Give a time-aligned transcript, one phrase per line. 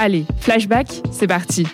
[0.00, 1.66] Allez, flashback, c'est parti.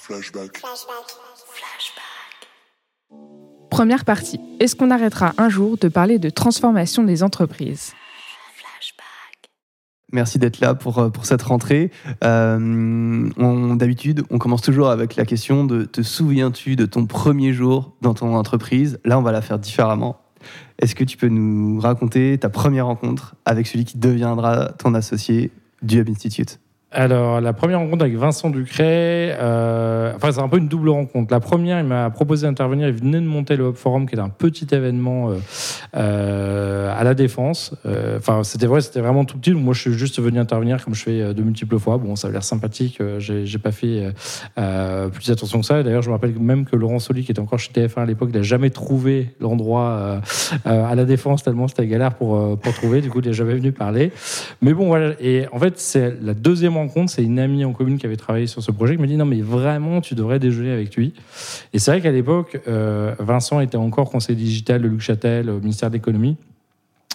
[0.00, 0.60] Flashback.
[3.70, 4.40] Première partie.
[4.58, 7.94] Est-ce qu'on arrêtera un jour de parler de transformation des entreprises?
[10.12, 11.90] Merci d'être là pour, euh, pour cette rentrée.
[12.24, 13.30] Euh,
[13.76, 18.12] D'habitude, on commence toujours avec la question de te souviens-tu de ton premier jour dans
[18.12, 18.98] ton entreprise?
[19.04, 20.20] Là, on va la faire différemment.
[20.78, 25.50] Est-ce que tu peux nous raconter ta première rencontre avec celui qui deviendra ton associé
[25.82, 26.58] du Hub Institute?
[26.94, 31.32] Alors, la première rencontre avec Vincent Ducret, euh, enfin, c'est un peu une double rencontre.
[31.32, 32.88] La première, il m'a proposé d'intervenir.
[32.88, 35.36] Il venait de monter le Hub Forum, qui est un petit événement euh,
[35.96, 37.74] euh, à la Défense.
[38.18, 39.52] Enfin, c'était vrai, c'était vraiment tout petit.
[39.52, 41.96] Moi, je suis juste venu intervenir comme je fais de multiples fois.
[41.96, 43.00] Bon, ça a l'air sympathique.
[43.18, 44.12] J'ai j'ai pas fait
[44.54, 45.82] plus attention que ça.
[45.82, 48.34] D'ailleurs, je me rappelle même que Laurent Soli, qui était encore chez TF1 à l'époque,
[48.34, 50.20] n'a jamais trouvé l'endroit
[50.66, 53.00] à la Défense, tellement c'était galère pour, pour trouver.
[53.00, 54.12] Du coup, il n'est jamais venu parler.
[54.60, 55.14] Mais bon, voilà.
[55.20, 56.81] Et en fait, c'est la deuxième rencontre.
[57.06, 59.24] C'est une amie en commune qui avait travaillé sur ce projet qui m'a dit non,
[59.24, 61.14] mais vraiment, tu devrais déjeuner avec lui.
[61.72, 65.58] Et c'est vrai qu'à l'époque, euh, Vincent était encore conseiller digital de Luc Châtel au
[65.58, 66.36] ministère de l'économie.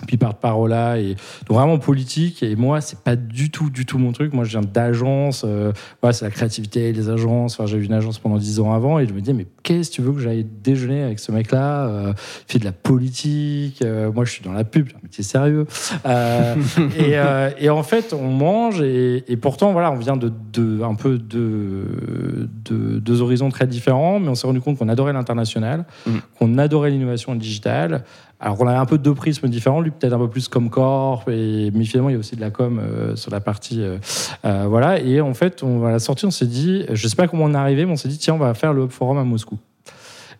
[0.08, 1.16] Puis par parola et
[1.48, 4.52] donc vraiment politique et moi c'est pas du tout du tout mon truc moi je
[4.52, 8.38] viens d'agence euh, voilà, c'est la créativité les agences enfin j'ai eu une agence pendant
[8.38, 11.04] 10 ans avant et je me disais mais qu'est-ce que tu veux que j'aille déjeuner
[11.04, 12.14] avec ce mec là euh,
[12.48, 15.68] il fait de la politique euh, moi je suis dans la pub un métier sérieux
[16.06, 16.56] euh,
[16.98, 20.82] et, euh, et en fait, on mange et, et pourtant, voilà, on vient de, de
[20.84, 25.14] un peu de, de deux horizons très différents, mais on s'est rendu compte qu'on adorait
[25.14, 26.12] l'international, Mm.
[26.38, 28.04] qu'on adorait l'innovation digitale.
[28.39, 31.27] Alors qu'on avait un peu deux prismes différents, lui peut-être un peu plus comme corp,
[31.27, 33.98] et, mais finalement il y a aussi de la com euh, sur la partie, euh,
[34.45, 34.99] euh, voilà.
[34.99, 37.53] Et en fait, on à la sortie, on s'est dit, je sais pas comment on
[37.53, 39.58] est arrivé, mais on s'est dit tiens, on va faire le Forum à Moscou.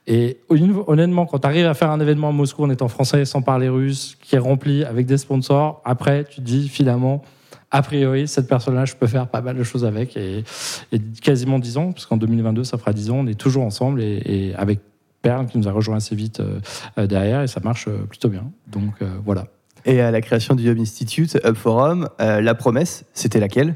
[0.05, 3.41] Et honnêtement, quand tu arrives à faire un événement à Moscou en étant français, sans
[3.41, 7.23] parler russe, qui est rempli avec des sponsors, après, tu te dis finalement,
[7.71, 10.15] a priori, cette personne-là, je peux faire pas mal de choses avec.
[10.15, 10.43] Et,
[11.21, 14.53] quasiment 10 ans, parce qu'en 2022, ça fera 10 ans, on est toujours ensemble et
[14.55, 14.79] avec
[15.22, 16.59] Perle qui nous a rejoint assez vite euh,
[16.97, 18.51] euh, derrière et ça marche euh, plutôt bien.
[18.67, 19.45] Donc voilà.
[19.85, 23.75] Et à la création du Hub Institute, Hub Forum, la promesse, c'était laquelle?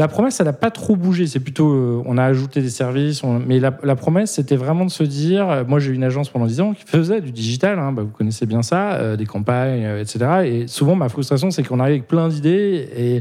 [0.00, 1.26] La promesse, elle n'a pas trop bougé.
[1.26, 5.02] C'est plutôt, euh, on a ajouté des services, mais la, promesse, c'était vraiment de se
[5.02, 5.50] dire.
[5.50, 7.78] euh, moi, j'ai eu une agence pendant 10 ans qui faisait du digital.
[7.78, 10.24] hein, bah, vous connaissez bien ça, euh, des campagnes, etc.
[10.46, 13.20] Et souvent, ma frustration, c'est qu'on arrive avec plein d'idées et,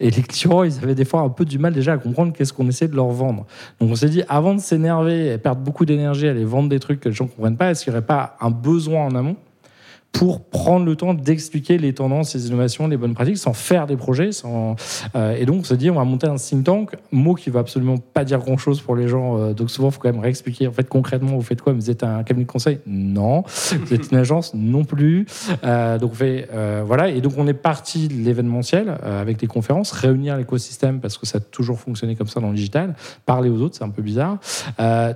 [0.00, 2.52] et les clients, ils avaient des fois un peu du mal déjà à comprendre qu'est-ce
[2.52, 3.46] qu'on essaie de leur vendre.
[3.80, 6.78] Donc, on s'est dit, avant de s'énerver et perdre beaucoup d'énergie à aller vendre des
[6.78, 9.14] trucs que les gens ne comprennent pas, est-ce qu'il n'y aurait pas un besoin en
[9.14, 9.36] amont?
[10.12, 13.96] Pour prendre le temps d'expliquer les tendances, les innovations, les bonnes pratiques, sans faire des
[13.96, 14.32] projets.
[14.32, 14.74] Sans,
[15.14, 17.60] euh, et donc, on s'est dit, on va monter un think tank, mot qui va
[17.60, 19.38] absolument pas dire grand-chose pour les gens.
[19.38, 21.90] euh, donc, souvent, il faut quand même réexpliquer, en fait, concrètement, vous faites quoi Vous
[21.90, 22.80] êtes un cabinet de conseil?
[22.86, 23.44] Non.
[23.46, 24.54] Vous êtes une agence?
[24.54, 25.26] Non plus.
[25.62, 27.10] Euh, donc, on voilà.
[27.10, 31.38] Et donc, on est parti de l'événementiel avec des conférences, réunir l'écosystème, parce que ça
[31.38, 32.96] a toujours fonctionné comme ça dans le digital.
[33.24, 34.38] Parler aux autres, c'est un peu bizarre.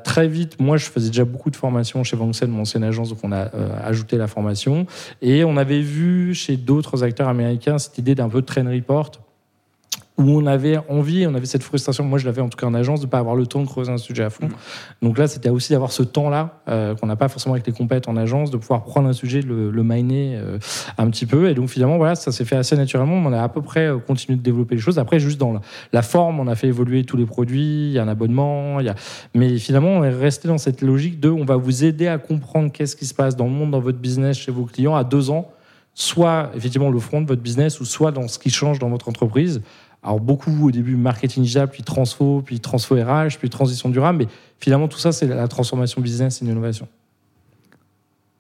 [0.04, 3.18] Très vite, moi, je faisais déjà beaucoup de formations chez Vanxen, mon ancienne agence, donc
[3.24, 3.48] on a
[3.84, 4.81] ajouté la formation.
[5.20, 9.12] Et on avait vu chez d'autres acteurs américains cette idée d'un peu train report
[10.18, 12.74] où on avait envie, on avait cette frustration, moi je l'avais en tout cas en
[12.74, 14.48] agence, de ne pas avoir le temps de creuser un sujet à fond.
[15.00, 18.08] Donc là, c'était aussi d'avoir ce temps-là, euh, qu'on n'a pas forcément avec les compètes
[18.08, 20.58] en agence, de pouvoir prendre un sujet, le, le miner euh,
[20.98, 21.48] un petit peu.
[21.48, 23.16] Et donc finalement, voilà, ça s'est fait assez naturellement.
[23.16, 24.98] On a à peu près euh, continué de développer les choses.
[24.98, 25.60] Après, juste dans la,
[25.92, 28.86] la forme, on a fait évoluer tous les produits, il y a un abonnement, il
[28.86, 28.94] y a...
[29.34, 32.70] mais finalement, on est resté dans cette logique de on va vous aider à comprendre
[32.70, 35.30] qu'est-ce qui se passe dans le monde, dans votre business, chez vos clients à deux
[35.30, 35.50] ans,
[35.94, 39.08] soit effectivement le front de votre business, ou soit dans ce qui change dans votre
[39.08, 39.62] entreprise.
[40.02, 44.26] Alors beaucoup au début marketing digital, puis transfo, puis transfo RH, puis transition durable, mais
[44.58, 46.88] finalement tout ça c'est la transformation business et l'innovation.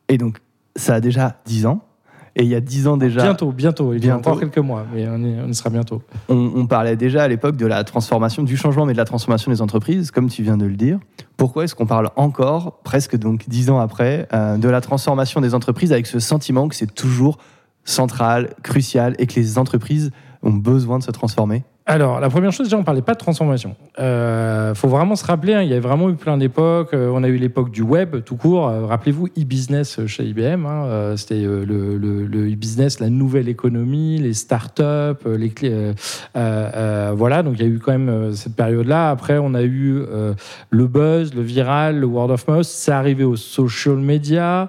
[0.08, 0.38] Et donc,
[0.76, 1.80] ça a déjà 10 ans.
[2.34, 4.86] Et il y a 10 ans déjà, Bientôt, bientôt, il y a encore quelques mois,
[4.92, 6.02] mais on y, on y sera bientôt.
[6.30, 9.52] on, on parlait déjà à l'époque de la transformation, du changement, mais de la transformation
[9.52, 10.98] des entreprises, comme tu viens de le dire.
[11.36, 15.54] Pourquoi est-ce qu'on parle encore, presque donc 10 ans après, euh, de la transformation des
[15.54, 17.36] entreprises avec ce sentiment que c'est toujours
[17.84, 20.10] central, crucial et que les entreprises
[20.42, 23.76] ont besoin de se transformer Alors, la première chose, déjà, on parlait pas de transformation.
[23.98, 26.94] Euh, faut vraiment se rappeler, hein, il y a vraiment eu plein d'époques.
[26.94, 28.68] Euh, on a eu l'époque du web, tout court.
[28.68, 30.66] Euh, Rappelez-vous, e-business chez IBM.
[30.66, 35.92] hein, C'était le, le- le e-business, la nouvelle économie, les startups, les clés.
[36.34, 39.10] voilà, donc il y a eu quand même cette période-là.
[39.10, 40.02] Après, on a eu
[40.70, 42.64] le buzz, le viral, le word of mouth.
[42.64, 44.68] C'est arrivé aux social media,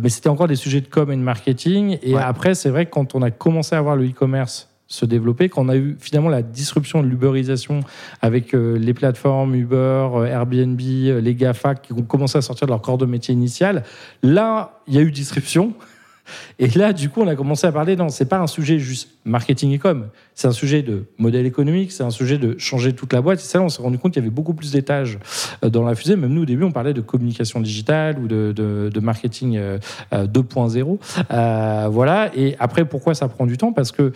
[0.00, 1.98] mais c'était encore des sujets de com et de marketing.
[2.02, 2.20] Et Ouais.
[2.22, 5.64] après, c'est vrai que quand on a commencé à voir le e-commerce se développer, quand
[5.64, 7.80] on a eu finalement la disruption de l'uberisation
[8.20, 12.66] avec euh, les plateformes Uber, euh, Airbnb, euh, les GAFA qui ont commencé à sortir
[12.66, 13.82] de leur corps de métier initial,
[14.22, 15.72] là, il y a eu disruption.
[16.58, 19.10] Et là, du coup, on a commencé à parler, non, c'est pas un sujet juste
[19.26, 23.12] marketing et com, c'est un sujet de modèle économique, c'est un sujet de changer toute
[23.12, 23.40] la boîte.
[23.40, 25.18] Et ça, on s'est rendu compte qu'il y avait beaucoup plus d'étages
[25.62, 26.16] dans la fusée.
[26.16, 29.78] Même nous, au début, on parlait de communication digitale ou de, de- marketing euh,
[30.14, 30.98] euh, 2.0.
[31.30, 32.30] Euh, voilà.
[32.34, 33.72] Et après, pourquoi ça prend du temps?
[33.72, 34.12] Parce que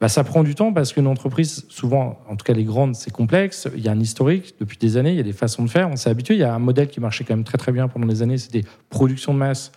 [0.00, 3.10] bah, ça prend du temps parce qu'une entreprise, souvent, en tout cas les grandes, c'est
[3.10, 3.68] complexe.
[3.76, 5.90] Il y a un historique depuis des années, il y a des façons de faire.
[5.90, 6.34] On s'est habitué.
[6.34, 8.38] Il y a un modèle qui marchait quand même très très bien pendant des années.
[8.38, 9.72] C'était production de masse,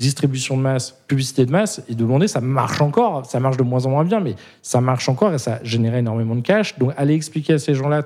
[0.00, 1.82] distribution de masse, publicité de masse.
[1.88, 3.26] Et de demander, ça marche encore.
[3.26, 6.34] Ça marche de moins en moins bien, mais ça marche encore et ça générait énormément
[6.34, 6.76] de cash.
[6.78, 8.02] Donc aller expliquer à ces gens-là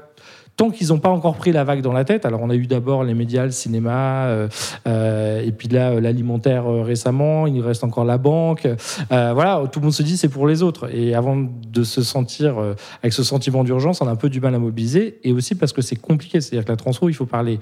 [0.57, 2.25] tant qu'ils n'ont pas encore pris la vague dans la tête.
[2.27, 4.49] Alors, on a eu d'abord les médias, le cinéma, euh,
[4.87, 7.47] euh, et puis là, euh, l'alimentaire récemment.
[7.47, 8.69] Il reste encore la banque.
[9.11, 10.95] Voilà, tout le monde se dit c'est pour les autres.
[10.95, 12.57] Et avant de se sentir
[13.03, 15.19] avec ce sentiment d'urgence, on a un peu du mal à mobiliser.
[15.25, 16.41] Et aussi parce que c'est compliqué.
[16.41, 17.59] C'est-à-dire que la transfo, il faut parler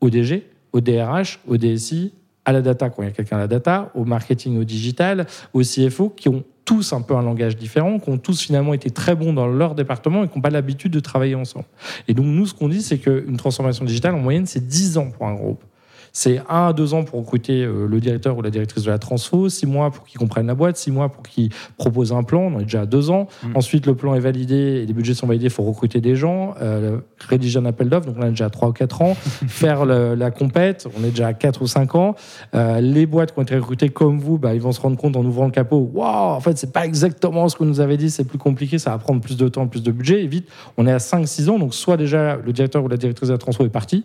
[0.00, 2.12] au DG, au DRH, au DSI,
[2.44, 5.26] à la data quand il y a quelqu'un à la data, au marketing, au digital,
[5.52, 8.90] au CFO, qui ont tous un peu un langage différent, qui ont tous finalement été
[8.90, 11.66] très bons dans leur département et qui n'ont pas l'habitude de travailler ensemble.
[12.08, 15.10] Et donc nous, ce qu'on dit, c'est qu'une transformation digitale, en moyenne, c'est 10 ans
[15.10, 15.64] pour un groupe.
[16.12, 18.98] C'est 1 à 2 ans pour recruter euh, le directeur ou la directrice de la
[18.98, 22.50] transfo, 6 mois pour qu'ils comprennent la boîte, 6 mois pour qu'ils proposent un plan,
[22.54, 23.28] on est déjà à 2 ans.
[23.42, 23.56] Mm.
[23.56, 26.54] Ensuite, le plan est validé et les budgets sont validés, il faut recruter des gens,
[26.60, 26.98] euh,
[27.28, 29.14] rédiger un appel d'offres, donc on est déjà à 3 ou 4 ans.
[29.48, 32.14] Faire le- la compète, on est déjà à 4 ou 5 ans.
[32.54, 35.16] Euh, les boîtes qui ont été recrutées comme vous, bah, ils vont se rendre compte
[35.16, 38.10] en ouvrant le capot, waouh, en fait, c'est pas exactement ce qu'on nous avait dit,
[38.10, 40.24] c'est plus compliqué, ça va prendre plus de temps, plus de budget.
[40.24, 43.28] Et vite, on est à 5-6 ans, donc soit déjà le directeur ou la directrice
[43.28, 44.04] de la transfo est parti,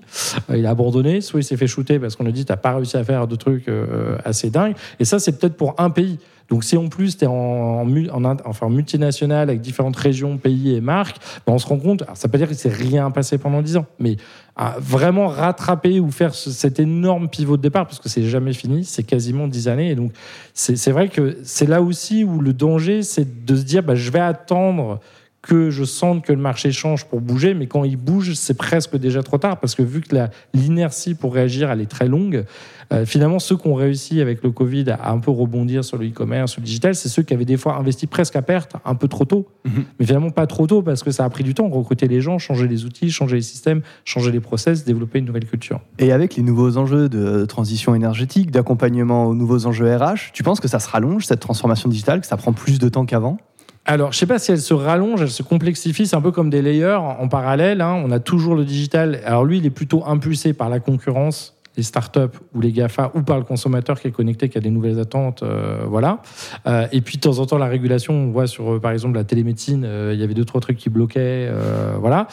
[0.49, 2.75] euh, il a abandonné, soit il s'est fait shooter parce qu'on a dit, t'as pas
[2.75, 4.75] réussi à faire de trucs euh, assez dingues.
[4.99, 6.19] Et ça, c'est peut-être pour un pays.
[6.49, 10.75] Donc si en plus tu es en, en en enfin, multinational avec différentes régions, pays
[10.75, 13.09] et marques, ben, on se rend compte, alors, ça veut pas dire qu'il s'est rien
[13.09, 14.17] passé pendant 10 ans, mais
[14.55, 18.53] à vraiment rattraper ou faire ce- cet énorme pivot de départ, parce que c'est jamais
[18.53, 19.89] fini, c'est quasiment 10 années.
[19.89, 20.11] Et donc
[20.53, 24.11] c'est vrai que c'est là aussi où le danger, c'est de se dire, bah, je
[24.11, 24.99] vais attendre
[25.45, 28.97] que je sente que le marché change pour bouger, mais quand il bouge, c'est presque
[28.97, 30.15] déjà trop tard, parce que vu que
[30.55, 32.45] l'inertie pour réagir, elle est très longue,
[32.91, 36.07] euh, finalement, ceux qui ont réussi avec le Covid à un peu rebondir sur le
[36.07, 38.95] e-commerce, sur le digital, c'est ceux qui avaient des fois investi presque à perte, un
[38.95, 39.83] peu trop tôt, Mhm.
[39.99, 42.39] mais finalement pas trop tôt, parce que ça a pris du temps, recruter les gens,
[42.39, 45.79] changer les outils, changer les systèmes, changer les process, développer une nouvelle culture.
[45.99, 50.59] Et avec les nouveaux enjeux de transition énergétique, d'accompagnement aux nouveaux enjeux RH, tu penses
[50.59, 53.37] que ça se rallonge, cette transformation digitale, que ça prend plus de temps qu'avant?
[53.87, 56.49] Alors, je sais pas si elle se rallonge, elle se complexifie, c'est un peu comme
[56.49, 57.81] des layers en parallèle.
[57.81, 58.01] hein.
[58.03, 59.19] On a toujours le digital.
[59.25, 63.21] Alors lui, il est plutôt impulsé par la concurrence, les startups ou les GAFA, ou
[63.21, 65.43] par le consommateur qui est connecté, qui a des nouvelles attentes.
[65.43, 66.21] euh, voilà.
[66.65, 69.15] Euh, et puis, de temps en temps, la régulation, on voit sur, euh, par exemple,
[69.15, 71.51] la télémédecine, il y avait deux, trois trucs qui bloquaient.
[71.99, 72.27] voilà.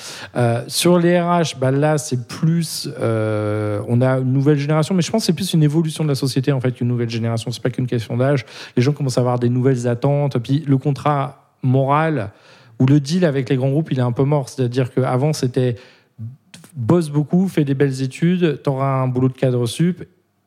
[0.69, 2.88] Sur les RH, bah, là, c'est plus...
[2.99, 6.14] on a une nouvelle génération, mais je pense que c'est plus une évolution de la
[6.14, 7.50] société, en fait, qu'une nouvelle génération.
[7.50, 8.46] C'est pas qu'une question d'âge.
[8.76, 10.38] Les gens commencent à avoir des nouvelles attentes.
[10.38, 12.33] Puis, le contrat moral
[12.78, 14.49] où le deal avec les grands groupes, il est un peu mort.
[14.49, 15.76] C'est-à-dire qu'avant, c'était
[16.75, 20.04] bosse beaucoup, fais des belles études, tu auras un boulot de cadre sup.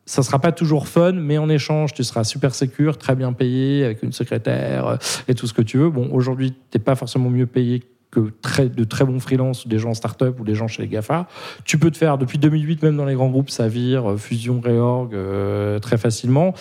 [0.08, 3.84] Ça sera pas toujours fun, mais en échange, tu seras super sécure, très bien payé,
[3.86, 5.90] avec une secrétaire euh, et tout ce que tu veux.
[5.90, 9.90] Bon, aujourd'hui, t'es pas forcément mieux payé que très, de très bons freelances des gens
[9.90, 11.28] en start-up ou des gens chez les GAFA.
[11.64, 14.62] Tu peux te faire, depuis 2008, même dans les grands groupes, ça vire, euh, fusion,
[14.62, 16.54] réorg, euh, très facilement.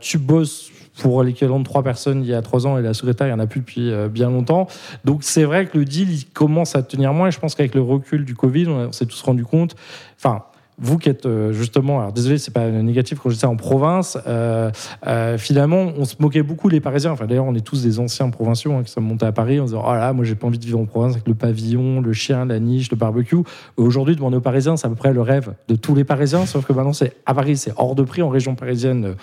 [0.00, 3.26] Tu bosses pour l'équivalent de trois personnes il y a trois ans et la secrétaire,
[3.26, 4.66] il n'y en a plus depuis euh, bien longtemps.
[5.04, 7.28] Donc c'est vrai que le deal, il commence à tenir moins.
[7.28, 9.76] Et je pense qu'avec le recul du Covid, on, s'est tous rendu compte.
[10.18, 10.44] Enfin,
[10.78, 13.56] vous qui êtes euh, justement, alors désolé, c'est pas négatif quand je dis ça en
[13.56, 14.70] province, euh,
[15.06, 17.12] euh, finalement, on se moquait beaucoup les Parisiens.
[17.12, 19.64] Enfin, d'ailleurs, on est tous des anciens provinciaux hein, qui sont montés à Paris en
[19.64, 22.12] disant Oh là, moi, j'ai pas envie de vivre en province avec le pavillon, le
[22.12, 23.36] chien, la niche, le barbecue.
[23.78, 26.66] Aujourd'hui, demander aux Parisiens, c'est à peu près le rêve de tous les Parisiens, sauf
[26.66, 29.14] que maintenant, c'est à Paris, c'est hors de prix, en région parisienne,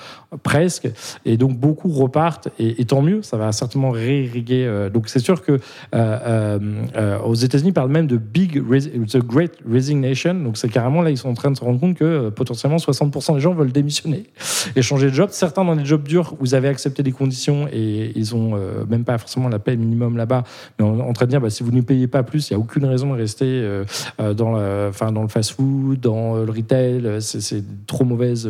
[0.41, 0.89] presque.
[1.25, 4.89] Et donc, beaucoup repartent, et, tant mieux, ça va certainement réirriguer.
[4.91, 5.59] donc, c'est sûr que
[7.23, 8.61] aux États-Unis, ils parlent même de Big,
[9.07, 10.33] The Great Resignation.
[10.33, 12.31] Donc, c'est carrément là, ils sont en train train de se rendre compte que euh,
[12.31, 14.23] potentiellement 60% des gens veulent démissionner
[14.75, 15.29] et changer de job.
[15.31, 19.03] Certains dans des jobs durs, vous avez accepté des conditions et ils ont euh, même
[19.03, 20.43] pas forcément la paie minimum là-bas,
[20.79, 22.55] mais en, en train de dire bah, si vous ne payez pas plus, il n'y
[22.55, 23.83] a aucune raison de rester euh,
[24.33, 28.49] dans, la, enfin, dans le fast-food, dans le retail, c'est trop mauvaises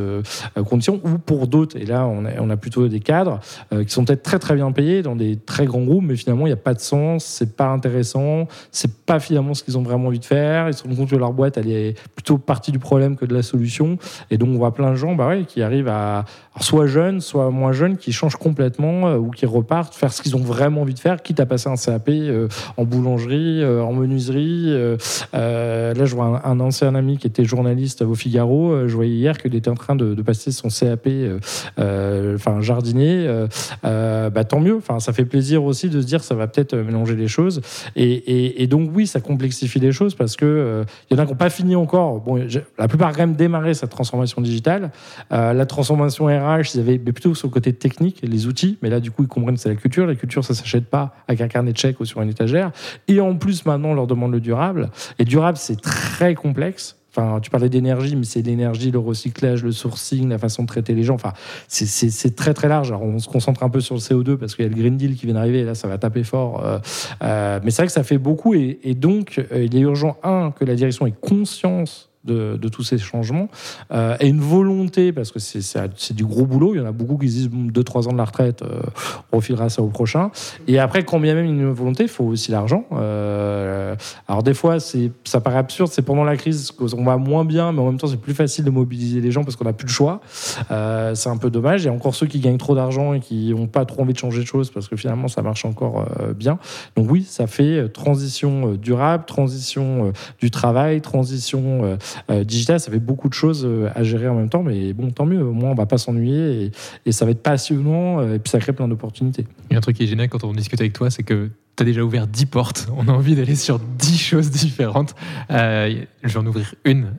[0.70, 1.02] conditions.
[1.04, 3.40] Ou pour d'autres, et là on a, on a plutôt des cadres
[3.72, 6.50] qui sont peut-être très très bien payés dans des très grands groupes, mais finalement il
[6.50, 10.08] n'y a pas de sens, c'est pas intéressant, c'est pas finalement ce qu'ils ont vraiment
[10.08, 10.68] envie de faire.
[10.68, 13.34] Ils se rendent compte que leur boîte elle est plutôt partie du problème que de
[13.34, 13.98] la solution.
[14.30, 16.26] Et donc on voit plein de gens bah ouais, qui arrivent à
[16.62, 20.36] soit jeunes, soit moins jeunes, qui changent complètement euh, ou qui repartent faire ce qu'ils
[20.36, 22.48] ont vraiment envie de faire, quitte à passer un CAP euh,
[22.78, 24.72] en boulangerie, euh, en menuiserie.
[25.34, 28.88] là, je vois un, ancien ami qui était journaliste au Figaro.
[28.88, 31.10] je voyais hier qu'il était en train de, passer son CAP,
[31.78, 33.28] enfin jardinier.
[33.84, 34.78] bah, tant mieux.
[34.78, 37.62] Enfin, ça fait plaisir aussi de se dire ça va peut-être mélanger les choses.
[37.96, 41.38] Et, donc oui, ça complexifie les choses parce que il y en a qui n'ont
[41.38, 42.20] pas fini encore.
[42.22, 42.40] Bon,
[42.78, 44.92] la plupart quand même démarré cette transformation digitale.
[45.32, 48.78] Euh, la transformation RH, ils avaient plutôt sur le côté technique, les outils.
[48.82, 50.06] Mais là, du coup, ils comprennent que c'est la culture.
[50.08, 52.72] La culture, ça s'achète pas avec un carnet de chèques ou sur une étagère.
[53.08, 54.90] Et en plus, maintenant, on leur demande le durable.
[55.20, 56.98] Et durable, c'est très complexe.
[57.16, 60.96] Enfin, tu parlais d'énergie, mais c'est l'énergie, le recyclage, le sourcing, la façon de traiter
[60.96, 61.14] les gens.
[61.14, 61.34] Enfin,
[61.68, 62.88] c'est- très très large.
[62.90, 64.98] Alors, on se concentre un peu sur le CO2 parce qu'il y a le Green
[64.98, 65.60] Deal qui vient d'arriver.
[65.60, 66.66] et Là, ça va taper fort.
[66.66, 66.80] Euh,
[67.24, 68.56] euh, mais c'est vrai que ça fait beaucoup.
[68.56, 72.70] Et, et donc, euh, il est urgent, un, que la direction ait conscience de, de
[72.70, 73.50] tous ces changements
[73.92, 76.74] euh, et une volonté, parce que c'est- du gros boulot.
[76.76, 78.82] Il y en a beaucoup qui se disent 2-3 ans de la retraite, euh,
[79.32, 80.32] on refilera ça au prochain.
[80.68, 82.86] Et après, quand bien même une volonté, il faut aussi l'argent.
[82.94, 83.96] Euh,
[84.28, 85.90] alors, des fois, ça paraît absurde.
[85.92, 88.64] C'est pendant la crise qu'on va moins bien, mais en même temps, c'est plus facile
[88.66, 90.22] de mobiliser les gens parce qu'on n'a plus le choix.
[90.70, 91.84] C'est un peu dommage.
[91.84, 94.14] Il y a encore ceux qui gagnent trop d'argent et qui n'ont pas trop envie
[94.14, 96.58] de changer de choses parce que finalement, ça marche encore bien.
[96.96, 101.98] Donc, oui, ça fait transition durable, transition du travail, transition
[102.30, 102.80] euh, digitale.
[102.80, 104.64] Ça fait beaucoup de choses euh, à gérer en même temps.
[104.64, 105.44] Mais bon, tant mieux.
[105.44, 106.72] Au moins, on va pas s'ennuyer
[107.06, 109.46] et, ça va être passionnant euh, et puis ça crée plein d'opportunités.
[109.70, 111.50] Il y a un truc qui est génial quand on discute avec toi, c'est que
[111.76, 112.88] tu as déjà ouvert 10 portes.
[112.96, 115.16] On a envie d'aller sur 10 choses différentes.
[115.50, 117.14] Je vais en ouvrir une.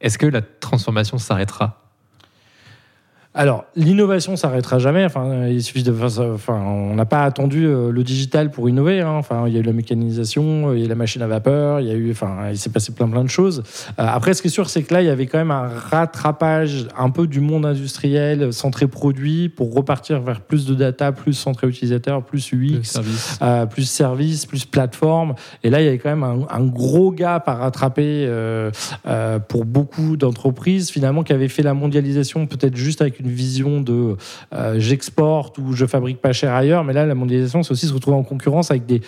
[0.00, 1.83] Est-ce que la transformation s'arrêtera?
[3.36, 5.04] Alors, l'innovation s'arrêtera jamais.
[5.04, 5.92] Enfin, il suffit de.
[5.92, 9.00] Enfin, on n'a pas attendu euh, le digital pour innover.
[9.00, 9.14] hein.
[9.16, 11.80] Enfin, il y a eu la mécanisation, il y a eu la machine à vapeur,
[11.80, 12.12] il y a eu.
[12.12, 13.64] Enfin, il s'est passé plein plein de choses.
[13.98, 15.66] Euh, après, ce qui est sûr, c'est que là, il y avait quand même un
[15.68, 21.32] rattrapage un peu du monde industriel centré produit pour repartir vers plus de data, plus
[21.32, 22.82] centré utilisateur, plus UX.
[22.84, 25.34] service Euh, plus service, plus plateforme.
[25.62, 28.70] Et là, il y avait quand même un, un gros gap à rattraper euh,
[29.06, 33.80] euh, pour beaucoup d'entreprises, finalement, qui avaient fait la mondialisation peut-être juste avec une vision
[33.80, 34.16] de
[34.52, 36.84] euh, j'exporte ou je fabrique pas cher ailleurs.
[36.84, 39.00] Mais là, la mondialisation, c'est aussi se retrouver en concurrence avec des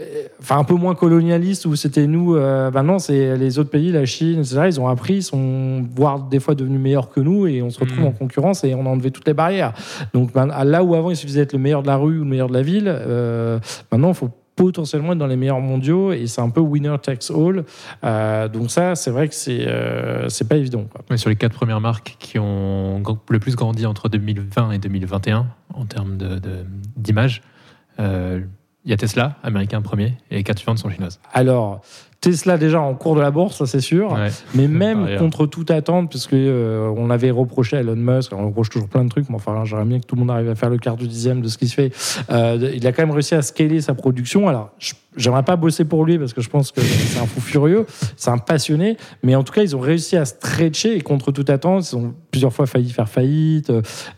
[0.00, 0.04] euh,
[0.40, 3.92] enfin un peu moins colonialiste où c'était nous euh, ben non c'est les autres pays
[3.92, 7.46] la Chine etc ils ont appris ils sont voire des fois devenus meilleurs que nous
[7.46, 8.06] et on se retrouve Mhm.
[8.06, 9.74] en concurrence et on a enlevé toutes les barrières
[10.14, 12.24] donc ben, à là où avant il suffisait d'être le meilleur de la rue ou
[12.24, 13.58] le meilleur de la ville euh,
[13.92, 17.30] maintenant il faut potentiellement être dans les meilleurs mondiaux et c'est un peu winner takes
[17.30, 17.64] all
[18.04, 21.00] Euh, donc ça c'est vrai que c'est euh, c'est pas évident quoi.
[21.10, 25.46] Ouais, Sur les quatre premières marques qui ont le plus grandi entre 2020 et 2021
[25.74, 26.64] en termes de- de-
[26.96, 27.42] d'image,
[27.98, 28.40] euh,
[28.84, 31.18] il y a Tesla, américain premier, et les quatre suivantes sont chinoises.
[31.32, 31.80] alors
[32.22, 34.28] Tesla déjà en cours de la bourse ça c'est sûr Ouais.
[34.54, 38.46] Mais même contre toute attente, parce que euh, on avait reproché à Elon Musk, on
[38.46, 40.54] reproche toujours plein de trucs, mais enfin, j'aimerais bien que tout le monde arrive à
[40.54, 41.92] faire le quart du dixième de ce qui se fait.
[42.30, 44.48] Euh, il a quand même réussi à scaler sa production.
[44.48, 44.70] Alors,
[45.16, 47.86] j'aimerais pas bosser pour lui parce que je pense que c'est un fou furieux,
[48.16, 51.50] c'est un passionné, mais en tout cas, ils ont réussi à stretcher et contre toute
[51.50, 53.70] attente, ils ont plusieurs fois failli faire faillite,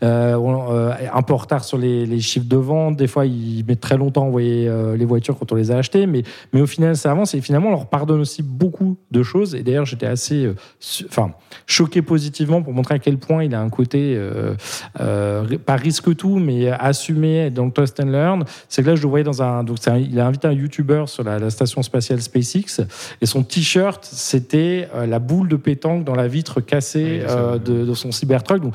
[0.03, 2.95] euh, on- un peu en retard sur les, les chiffres de vente.
[2.97, 6.05] Des fois, ils mettent très longtemps à envoyer les voitures quand on les a achetées,
[6.07, 9.55] mais mais au final, ça avance et finalement, leur pardonne aussi beaucoup de choses.
[9.55, 10.55] Et d'ailleurs, j'étais assez, euh,
[11.07, 11.31] enfin,
[11.65, 14.53] choqué positivement pour montrer à quel point il a un côté euh,
[14.99, 18.43] euh, pas risque tout, mais assumé dans le test and learn.
[18.67, 21.05] C'est que là, je le voyais dans un, donc un- il a invité un YouTuber
[21.07, 22.81] sur la, la station spatiale SpaceX
[23.21, 28.11] et son t-shirt, c'était la boule de pétanque dans la vitre cassée Oui, de son
[28.11, 28.61] Cybertruck.
[28.61, 28.73] Donc,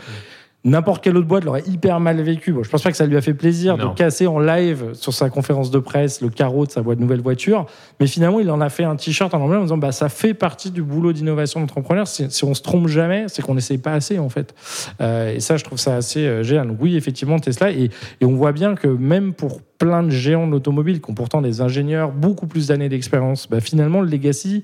[0.63, 2.53] N'importe quelle autre boîte l'aurait hyper mal vécu.
[2.53, 3.91] Bon, je pense pas que ça lui a fait plaisir Non.
[3.91, 7.23] de casser en live sur sa conférence de presse le carreau de sa voie- nouvelle
[7.23, 7.65] voiture,
[7.99, 10.35] mais finalement il en a fait un t-shirt en anglais en disant bah ça fait
[10.35, 12.07] partie du boulot d'innovation d'entrepreneur.
[12.07, 14.55] Si, si on se trompe jamais, c'est qu'on n'essaye pas assez en fait.
[15.01, 16.69] Euh, et ça, je trouve ça assez euh, génial.
[16.69, 17.91] Donc oui, effectivement Tesla et,
[18.21, 21.41] et on voit bien que même pour plein de géants de l'automobile qui ont pourtant
[21.41, 24.63] des ingénieurs beaucoup plus d'années d'expérience, bah, finalement le legacy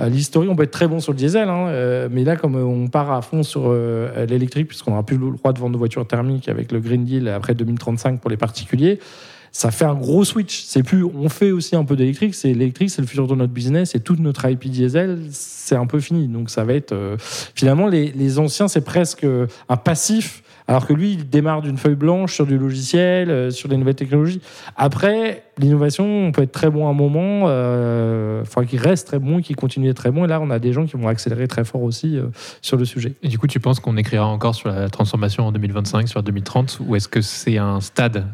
[0.00, 2.64] L'historique, on peut être très bon sur le diesel, hein, euh, mais là, comme euh,
[2.64, 5.78] on part à fond sur euh, l'électrique, puisqu'on n'aura plus le droit de vendre de
[5.78, 9.00] voitures thermiques avec le Green Deal après 2035 pour les particuliers,
[9.54, 10.64] ça fait un gros switch.
[10.64, 12.34] C'est plus, on fait aussi un peu d'électrique.
[12.34, 15.86] C'est l'électrique, c'est le futur de notre business et toute notre IP diesel, c'est un
[15.86, 16.26] peu fini.
[16.26, 17.16] Donc ça va être euh,
[17.54, 19.26] finalement les anciens, c'est presque
[19.68, 20.42] un passif.
[20.68, 23.94] Alors que lui, il démarre d'une feuille blanche sur du logiciel, euh, sur des nouvelles
[23.94, 24.40] technologies.
[24.76, 29.18] Après, l'innovation, on peut être très bon à un moment, euh, faudra qu'il reste très
[29.18, 30.24] bon, qu'il continue d'être très bon.
[30.24, 32.26] Et là, on a des gens qui vont accélérer très fort aussi euh,
[32.60, 33.14] sur le sujet.
[33.22, 36.80] Et du coup, tu penses qu'on écrira encore sur la transformation en 2025, sur 2030,
[36.86, 38.26] ou est-ce que c'est un stade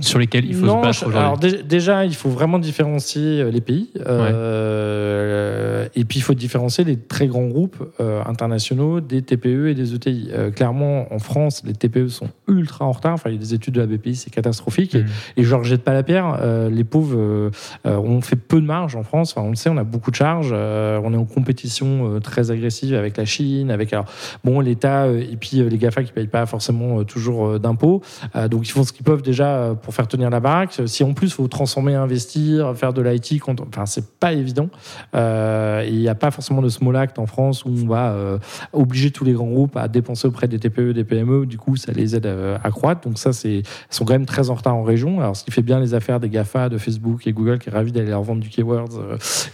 [0.00, 3.40] sur lesquels il faut non, se battre aujourd'hui alors dé- déjà, il faut vraiment différencier
[3.40, 3.90] euh, les pays.
[4.06, 9.74] Euh, Et puis, il faut différencier les très grands groupes euh, internationaux des TPE et
[9.74, 10.28] des ETI.
[10.32, 13.14] Euh, clairement, en France, les TPE sont ultra en retard.
[13.14, 14.94] Enfin, il y a des études de la BPI, c'est catastrophique.
[14.94, 15.06] Et, Mhm.
[15.38, 16.38] et je leur jette pas la pierre.
[16.70, 17.50] Les pauvres,
[17.84, 19.34] on fait peu de marge en France.
[19.36, 20.52] Enfin, on le sait, on a beaucoup de charges.
[20.52, 24.06] On est en compétition très agressive avec la Chine, avec alors,
[24.44, 28.02] bon l'État et puis les Gafa qui payent pas forcément toujours d'impôts.
[28.50, 30.80] Donc ils font ce qu'ils peuvent déjà euh, faire tenir la baraque.
[30.86, 34.68] Si en plus il faut transformer, investir, faire de l'IT, enfin c'est pas évident.
[35.14, 38.38] Euh, il n'y a pas forcément de small act en France où on va euh,
[38.72, 41.46] obliger tous les grands groupes à dépenser auprès des TPE, des PME.
[41.46, 43.02] Du coup, ça les aide euh, à croître.
[43.06, 45.20] Donc ça, c'est ils sont quand même très en retard en région.
[45.20, 47.72] Alors ce qui fait bien les affaires des Gafa, de Facebook et Google, qui est
[47.72, 49.00] ravi d'aller leur vendre du keywords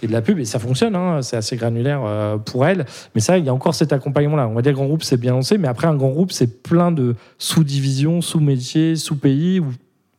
[0.02, 0.38] et de la pub.
[0.38, 0.94] Et ça fonctionne.
[0.94, 1.22] hein.
[1.22, 2.02] c'est assez granulaire
[2.44, 2.84] pour elles.
[3.14, 4.48] Mais ça, il y a encore cet accompagnement-là.
[4.48, 6.92] On va dire grand groupe, c'est bien lancé, mais après un grand groupe, c'est plein
[6.92, 9.66] de sous-divisions, sous-métiers, sous-pays où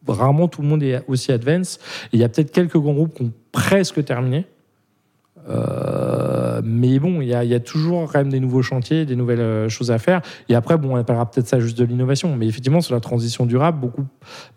[0.07, 1.79] rarement tout le monde est aussi advance.
[2.13, 4.45] Il y a peut-être quelques grands groupes qui ont presque terminé.
[5.49, 9.15] Euh, mais bon, il y, a, y a toujours quand même des nouveaux chantiers, des
[9.15, 10.21] nouvelles euh, choses à faire.
[10.49, 12.35] Et après, bon, on appellera peut-être ça juste de l'innovation.
[12.35, 14.05] Mais effectivement, sur la transition durable, beaucoup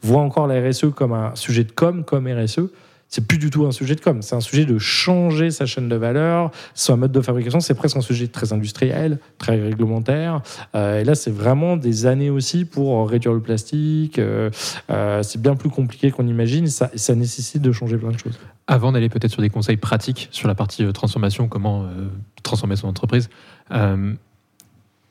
[0.02, 2.70] voient encore la RSE comme un sujet de com, comme RSE.
[3.10, 5.88] C'est plus du tout un sujet de com, c'est un sujet de changer sa chaîne
[5.88, 7.58] de valeur, son mode de fabrication.
[7.58, 10.42] C'est presque un sujet très industriel, très réglementaire.
[10.76, 14.20] Euh, et là, c'est vraiment des années aussi pour réduire le plastique.
[14.20, 14.50] Euh,
[14.90, 16.68] euh, c'est bien plus compliqué qu'on imagine.
[16.68, 18.38] Ça, nécessite de changer plein de choses.
[18.68, 22.06] Avant d'aller peut-être sur des conseils pratiques sur la partie euh, transformation, comment euh,
[22.44, 23.28] transformer son entreprise,
[23.72, 24.14] euh,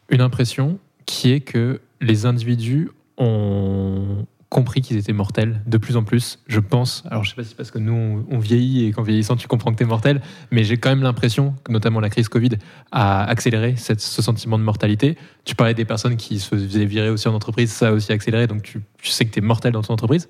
[0.10, 6.04] une impression qui est que les individus ont compris qu'ils étaient mortels de plus en
[6.04, 7.04] plus, je pense.
[7.10, 9.48] Alors je sais pas si c'est parce que nous on, vieillit et qu'en vieillissant tu
[9.48, 12.58] comprends que tu es mortel, mais j'ai quand même l'impression que notamment la crise Covid
[12.92, 15.18] a accéléré ce sentiment de mortalité.
[15.46, 18.48] Tu parlais des personnes qui se faisaient virer aussi en entreprise, ça a aussi accéléré,
[18.48, 20.30] donc tu, tu sais que tu es mortel dans ton entreprise.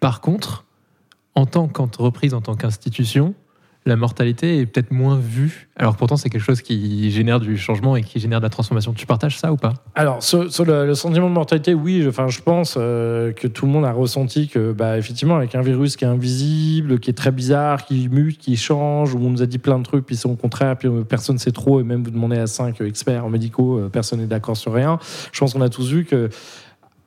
[0.00, 0.64] Par contre,
[1.34, 3.34] en tant qu'entreprise, en tant qu'institution,
[3.86, 5.68] la mortalité est peut-être moins vue.
[5.76, 8.92] Alors pourtant, c'est quelque chose qui génère du changement et qui génère de la transformation.
[8.92, 9.72] Tu partages ça ou pas?
[9.94, 13.72] Alors, sur, le, sentiment de mortalité, oui, je, enfin, je pense euh, que tout le
[13.72, 17.32] monde a ressenti que, bah, effectivement, avec un virus qui est invisible, qui est très
[17.32, 20.28] bizarre, qui mute, qui change, où on nous a dit plein de trucs, puis c'est
[20.28, 23.78] au contraire, puis euh, personne sait trop, et même vous demandez à cinq experts médicaux,
[23.78, 24.98] euh, personne n'est d'accord sur rien.
[25.32, 26.28] Je pense qu'on a tous vu que.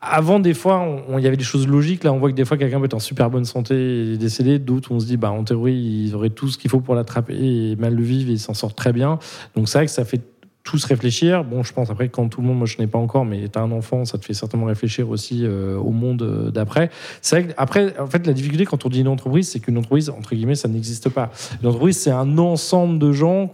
[0.05, 0.85] Avant, des fois,
[1.17, 2.03] il y avait des choses logiques.
[2.03, 4.59] Là, on voit que des fois, quelqu'un peut être en super bonne santé et décédé.
[4.59, 7.35] D'autres, on se dit, bah, en théorie, ils auraient tout ce qu'il faut pour l'attraper
[7.35, 9.17] et mal le vivre et s'en sortent très bien.
[9.55, 10.21] Donc, c'est vrai que ça fait
[10.63, 11.43] tous réfléchir.
[11.43, 13.59] Bon, je pense après, quand tout le monde, moi je n'ai pas encore, mais tu
[13.59, 16.89] as un enfant, ça te fait certainement réfléchir aussi euh, au monde euh, d'après.
[17.21, 19.77] C'est vrai que, après, en fait, la difficulté quand on dit une entreprise, c'est qu'une
[19.77, 21.31] entreprise, entre guillemets, ça n'existe pas.
[21.61, 23.51] Une entreprise, c'est un ensemble de gens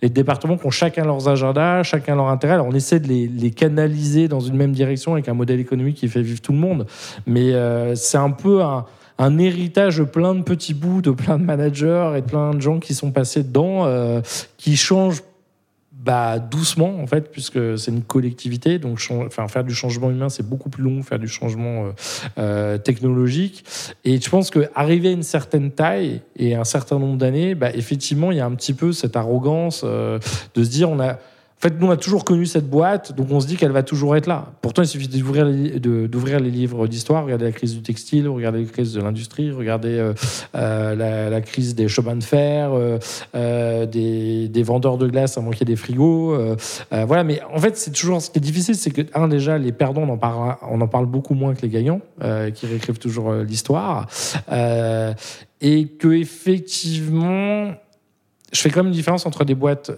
[0.00, 2.54] et de départements qui ont chacun leurs agendas, chacun leur intérêt.
[2.54, 6.08] Alors, on essaie de les, canaliser dans une même direction avec un modèle économique qui
[6.08, 6.86] fait vivre tout le monde.
[7.26, 11.44] Mais euh, c'est un peu un héritage de plein de petits bouts, de plein de
[11.44, 13.86] managers et de plein de gens qui sont passés dedans,
[14.56, 15.22] qui changent
[16.04, 18.78] bah, doucement en fait, puisque c'est une collectivité.
[18.78, 19.00] Donc,
[19.48, 21.90] faire du changement humain, c'est beaucoup plus long que faire du changement euh,
[22.36, 23.64] euh, technologique.
[24.04, 28.32] Et je pense qu'arriver à une certaine taille et un certain nombre d'années, bah, effectivement,
[28.32, 30.18] il y a un petit peu cette arrogance euh,
[30.54, 31.18] de se dire on a.
[31.58, 33.82] En fait, nous, on a toujours connu cette boîte, donc on se dit qu'elle va
[33.82, 34.52] toujours être là.
[34.60, 38.92] Pourtant, il suffit d'ouvrir les, livres d'histoire, regarder la crise du textile, regarder la crise
[38.92, 40.12] de l'industrie, regarder euh,
[40.56, 42.70] euh, la, crise des chemins de fer,
[43.34, 46.36] euh, des, vendeurs de glace à manquer des frigos.
[46.90, 49.72] voilà, mais en fait, c'est toujours ce qui est difficile, c'est que, un, déjà, les
[49.72, 52.00] perdants, on en parle, beaucoup moins que les gagnants,
[52.54, 54.06] qui réécrivent toujours l'histoire.
[55.62, 57.70] Et que, effectivement,
[58.52, 59.92] je fais quand même une différence entre des boîtes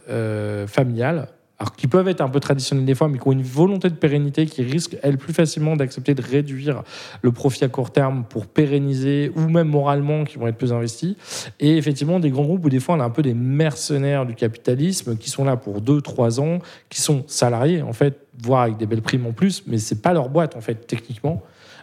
[0.69, 3.88] familiales, alors qui peuvent être un peu traditionnelles des fois, mais qui ont une volonté
[3.88, 6.83] de pérennité, qui risquent, elles, plus facilement d'accepter de réduire
[7.23, 11.16] le profit à court terme pour pérenniser, ou même moralement, qui vont être plus investis.
[11.59, 14.35] Et effectivement, des grands groupes où des fois on a un peu des mercenaires du
[14.35, 16.59] capitalisme qui sont là pour 2-3 ans,
[16.90, 20.12] qui sont salariés en fait, voire avec des belles primes en plus, mais c'est pas
[20.12, 21.42] leur boîte en fait, techniquement.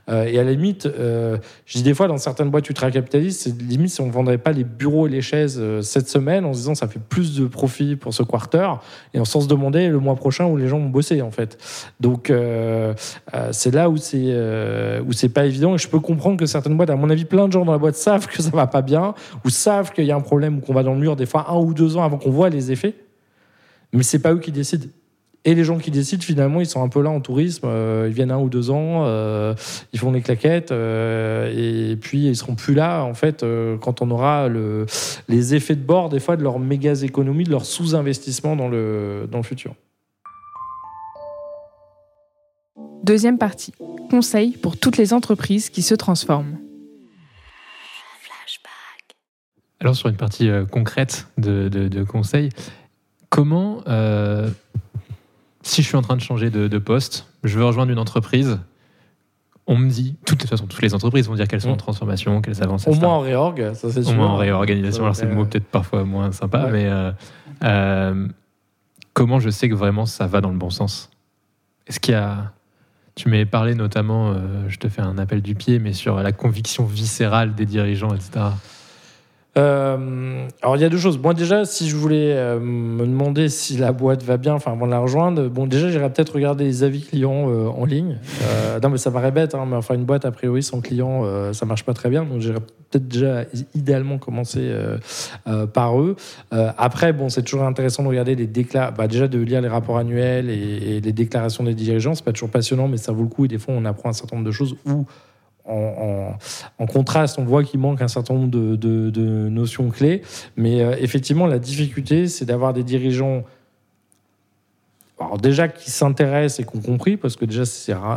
[0.09, 3.61] Euh, et à la limite, euh, je dis des fois, dans certaines boîtes ultra-capitalistes, c'est
[3.61, 6.53] limite si on ne vendrait pas les bureaux et les chaises euh, cette semaine en
[6.53, 8.67] se disant ça fait plus de profit pour ce quarter,
[9.13, 11.57] et en sans se demander le mois prochain où les gens vont bosser, en fait.
[11.99, 12.31] Donc,
[13.51, 15.75] c'est là où c'est où pas évident.
[15.75, 17.77] Et je peux comprendre que certaines boîtes, à mon avis, plein de gens dans la
[17.77, 19.13] boîte savent que ça va pas bien,
[19.45, 21.49] ou savent qu'il y a un problème, ou qu'on va dans le mur des fois
[21.49, 22.95] un ou deux ans avant qu'on voit les effets.
[23.93, 24.87] Mais c'est pas eux qui décident.
[25.45, 27.67] Et les gens qui décident, finalement, ils sont un peu là en tourisme.
[27.67, 29.53] euh, ils viennent un ou deux ans, euh,
[29.91, 31.51] ils font des claquettes, euh,
[31.91, 34.86] et puis ils seront plus là, en fait, euh, quand on aura le,
[35.27, 39.27] les effets de bord, des fois, de leur méga économie, de leur sous-investissement dans le,
[39.29, 39.75] dans le futur.
[43.03, 43.73] Deuxième partie.
[44.10, 46.58] Conseils pour toutes les entreprises qui se transforment.
[49.82, 52.47] Alors sur une partie euh, concrète de, de, de conseils,
[53.27, 54.49] comment, euh,
[55.63, 58.60] si je suis en train de changer de, de poste, je veux rejoindre une entreprise,
[59.65, 61.78] on me dit, de toute façon, toutes les entreprises vont dire qu'elles sont en Mm.
[61.78, 64.15] transformation, qu'elles avancent, Au moins en réorg, ça c'est Au sûr.
[64.15, 65.04] moins en réorganisation.
[65.04, 66.71] Alors c'est le mot peut-être parfois moins sympa, ouais.
[66.71, 67.12] mais euh,
[67.63, 68.28] euh,
[69.13, 71.10] comment je sais que vraiment ça va dans le bon sens?
[71.88, 72.52] Est-ce qu'il y a...
[73.15, 76.32] Tu m'avais parlé notamment, euh, je te fais un appel du pied, mais sur la
[76.32, 78.45] conviction viscérale des dirigeants, etc.
[79.55, 81.19] Euh, alors il y a deux choses.
[81.19, 84.87] Moi déjà, si je voulais euh, me demander si la boîte va bien, enfin avant
[84.87, 88.17] de la rejoindre, bon déjà j'irais peut-être regarder les avis clients euh, en ligne.
[88.81, 91.65] Non mais ça paraît bête, hein, mais enfin une boîte a priori sans client, ça
[91.65, 92.25] marche pas très bien.
[92.25, 93.43] Donc j'irais peut-être déjà
[93.75, 94.71] idéalement commencer
[95.73, 96.15] par eux.
[96.51, 99.97] Après bon c'est toujours intéressant de regarder les déclats, bah, déjà de lire les rapports
[99.97, 102.15] annuels et, et les déclarations des dirigeants.
[102.15, 103.45] C'est pas toujours passionnant, mais ça vaut le coup.
[103.45, 105.05] Et des fois on apprend un certain nombre de choses où
[105.65, 110.21] en, contraste, on voit qu'il manque un certain nombre de, notions clés.
[110.58, 113.43] Mais euh, effectivement, la difficulté, c'est d'avoir des dirigeants.
[115.19, 117.63] Alors déjà qui s'intéressent et qui ont compris, parce que déjà,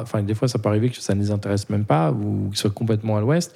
[0.02, 2.56] enfin, des fois, ça peut arriver que ça ne les intéresse même pas ou qu'ils
[2.56, 3.54] soient complètement à l'ouest,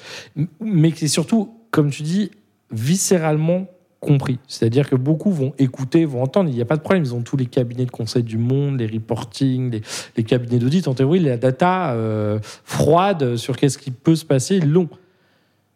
[0.60, 2.30] mais qui surtout, comme tu dis,
[2.70, 3.66] viscéralement
[4.00, 4.38] compris.
[4.48, 6.48] C'est-à-dire que beaucoup vont écouter, vont entendre.
[6.48, 7.04] Il n'y a pas de problème.
[7.04, 9.80] Ils ont tous les cabinets de conseil du monde, les reporting,
[10.16, 10.88] les, cabinets d'audit.
[10.88, 14.88] En théorie, la data euh, froide sur qu'est-ce qui peut se passer, l'ont.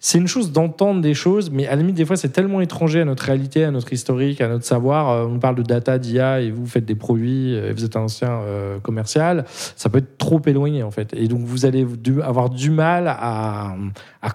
[0.07, 3.01] C'est une chose d'entendre des choses, mais à la limite, des fois, c'est tellement étranger
[3.01, 5.09] à notre réalité, à notre historique, à notre savoir.
[5.09, 7.97] Euh, On parle de data, d'IA, et vous faites des produits, euh, et vous êtes
[7.97, 9.47] un ancien euh, commercial.
[9.49, 11.15] Ça peut être trop éloigné, en fait.
[11.15, 11.87] Et donc, vous allez
[12.23, 13.77] avoir du mal à,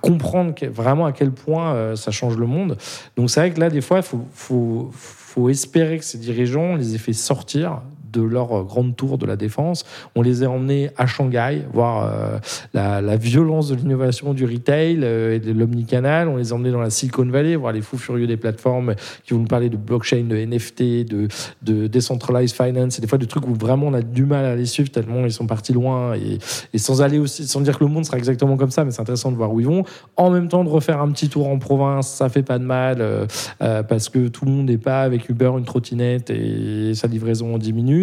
[0.02, 2.76] comprendre vraiment à quel point ça change le monde.
[3.16, 6.96] Donc, c'est vrai que là, des fois, il faut, faut, espérer que ces dirigeants, les
[6.96, 9.86] ait fait sortir de leur grande tour de la défense.
[10.16, 12.40] On les a emmenés à Shanghai, voir euh,
[12.74, 16.28] la, violence de l'innovation du retail euh, et de l'omnicanal.
[16.28, 19.34] On les a emmenés dans la Silicon Valley, voir les fous furieux des plateformes qui
[19.34, 21.28] vont nous parler de blockchain, de NFT, de,
[21.62, 24.56] de decentralized finance, et des fois de trucs où vraiment on a du mal à
[24.56, 27.90] les suivre tellement ils sont partis loin et, sans aller aussi, sans dire que le
[27.90, 29.84] monde sera exactement comme ça, mais c'est intéressant de voir où ils vont.
[30.18, 32.98] En même temps, de refaire un petit tour en province, ça fait pas de mal
[33.02, 37.56] euh, parce que tout le monde n'est pas avec Uber une trottinette et sa livraison
[37.56, 37.99] en 10 minutes.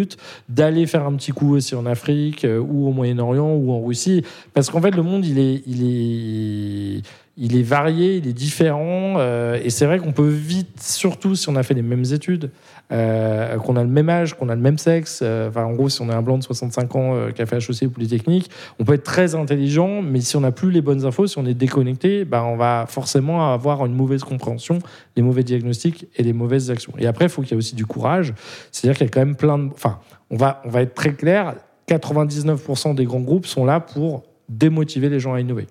[0.49, 4.23] D'aller faire un petit coup aussi en Afrique euh, ou au Moyen-Orient ou en Russie,
[4.53, 7.01] parce qu'en fait le monde il est, il est,
[7.39, 11.47] il est varié, il est différent, euh, et c'est vrai qu'on peut vite, surtout si
[11.49, 12.49] on a fait les mêmes études,
[12.91, 15.87] euh, qu'on a le même âge, qu'on a le même sexe, euh, enfin en gros
[15.87, 18.85] si on est un blanc de 65 ans qui a fait HEC ou Polytechnique, on
[18.85, 21.53] peut être très intelligent, mais si on n'a plus les bonnes infos, si on est
[21.53, 24.79] déconnecté, bah, on va forcément avoir une mauvaise compréhension,
[25.15, 26.93] les mauvais diagnostics et les mauvaises actions.
[26.97, 28.33] Et après, il faut qu'il y ait aussi du courage,
[28.71, 29.67] c'est-à-dire qu'il y a quand même plein de...
[29.71, 29.99] Enfin,
[30.31, 31.55] on va, on va être très clair,
[31.87, 35.67] 99% des grands groupes sont là pour démotiver les gens à innover.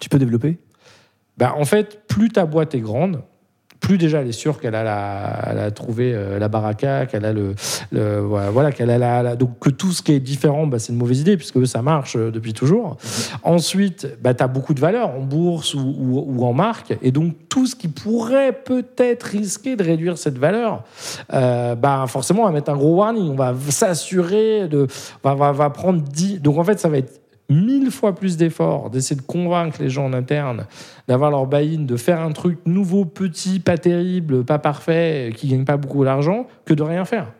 [0.00, 0.58] Tu peux développer?
[1.38, 3.22] Bah, en fait, plus ta boîte est grande,
[3.80, 7.54] plus déjà elle est sûre qu'elle a, trouvé euh, la baraka, qu'elle a le,
[7.92, 11.20] voilà, qu'elle a la, donc que tout ce qui est différent, bah, c'est une mauvaise
[11.20, 12.96] idée puisque ça marche euh, depuis toujours.
[13.42, 17.66] Ensuite, bah, tu as beaucoup de valeur en bourse ou, en marque, et donc tout
[17.66, 20.84] ce qui pourrait peut-être risquer de réduire cette valeur,
[21.34, 24.86] euh, bah, forcément on va mettre un gros warning, on va s'assurer de,
[25.22, 28.36] on va, va- va prendre 10, donc en fait ça va être mille fois plus
[28.36, 30.66] d'efforts d'essayer de convaincre les gens en interne
[31.08, 35.64] d'avoir leur buy-in, de faire un truc nouveau, petit, pas terrible, pas parfait, qui gagne
[35.64, 37.32] pas beaucoup d'argent, que de rien faire.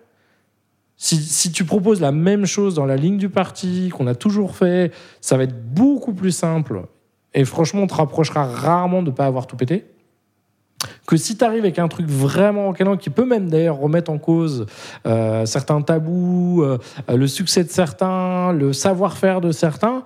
[0.96, 4.56] Si, si tu proposes la même chose dans la ligne du parti, qu'on a toujours
[4.56, 6.82] fait, ça va être beaucoup plus simple.
[7.32, 9.86] Et franchement, on te rapprochera rarement de ne pas avoir tout pété.
[11.06, 14.18] Que si tu arrives avec un truc vraiment encadrant, qui peut même d'ailleurs remettre en
[14.18, 14.66] cause
[15.06, 20.04] euh, certains tabous, euh, le succès de certains, le savoir-faire de certains,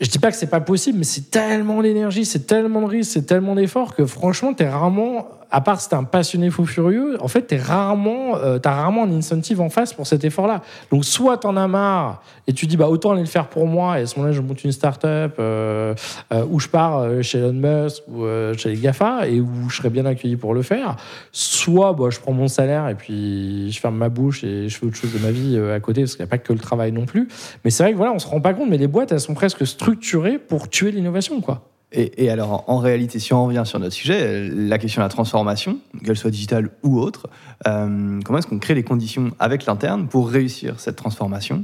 [0.00, 3.12] je dis pas que c'est pas possible, mais c'est tellement d'énergie, c'est tellement de risques,
[3.12, 6.66] c'est tellement d'efforts que franchement, tu es rarement à part si t'es un passionné fou
[6.66, 10.62] furieux, en fait, t'es rarement, euh, t'as rarement un incentive en face pour cet effort-là.
[10.90, 13.98] Donc, soit t'en as marre et tu dis, bah, autant aller le faire pour moi,
[13.98, 15.94] et à ce moment-là, je monte une start-up, euh,
[16.32, 18.24] euh, où je pars chez Elon Musk ou
[18.56, 20.96] chez les GAFA, et où je serais bien accueilli pour le faire.
[21.32, 24.86] Soit, bah, je prends mon salaire et puis je ferme ma bouche et je fais
[24.86, 26.92] autre chose de ma vie à côté, parce qu'il n'y a pas que le travail
[26.92, 27.28] non plus.
[27.64, 29.34] Mais c'est vrai que voilà, on se rend pas compte, mais les boîtes, elles sont
[29.34, 31.62] presque structurées pour tuer l'innovation, quoi.
[31.92, 35.08] Et, et alors, en réalité, si on revient sur notre sujet, la question de la
[35.08, 37.28] transformation, qu'elle soit digitale ou autre,
[37.66, 41.62] euh, comment est-ce qu'on crée les conditions avec l'interne pour réussir cette transformation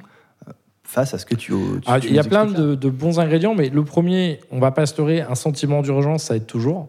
[0.49, 1.57] euh, face à ce que tu, tu-
[1.87, 4.71] Ah, tu Il y a plein de, de bons ingrédients, mais le premier, on va
[4.71, 6.89] pas instaurer un sentiment d'urgence, ça aide toujours.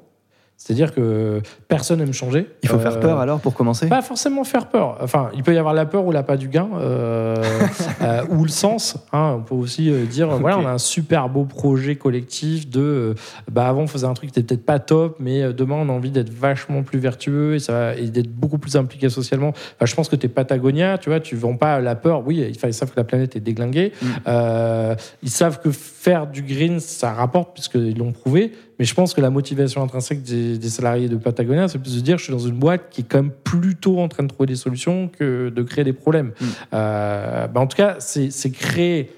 [0.57, 2.47] C'est-à-dire que personne n'aime changer.
[2.63, 3.87] Il faut faire Euh, peur alors pour commencer?
[3.87, 4.97] Pas forcément faire peur.
[5.01, 7.35] Enfin, il peut y avoir la peur ou l'appât du gain, euh,
[8.01, 8.97] euh, ou le sens.
[9.13, 9.35] hein.
[9.37, 12.79] On peut aussi euh, dire, euh, voilà, on a un super beau projet collectif de,
[12.81, 13.13] euh,
[13.51, 15.89] bah avant on faisait un truc qui était peut-être pas top, mais euh, demain on
[15.89, 19.49] a envie d'être vachement plus vertueux et, ça, va- et d'être beaucoup plus impliqué socialement.
[19.49, 22.23] Enfin, je pense que t'es Patagonia, tu vois, tu vends pas la peur.
[22.25, 23.91] Oui, ils, savent que la planète est déglinguée.
[24.01, 24.07] Mm.
[24.27, 28.51] Euh, ils savent que faire du green, ça rapporte puisqu'ils l'ont prouvé.
[28.79, 32.01] Mais je pense que la motivation intrinsèque des, des salariés de Patagonia, c'est plus de
[32.01, 34.47] dire je suis dans une boîte qui est quand même plutôt en train de trouver
[34.47, 36.33] des solutions que de créer des problèmes.
[36.39, 36.45] Mm.
[36.73, 39.11] Euh, bah, en tout cas, c'est créer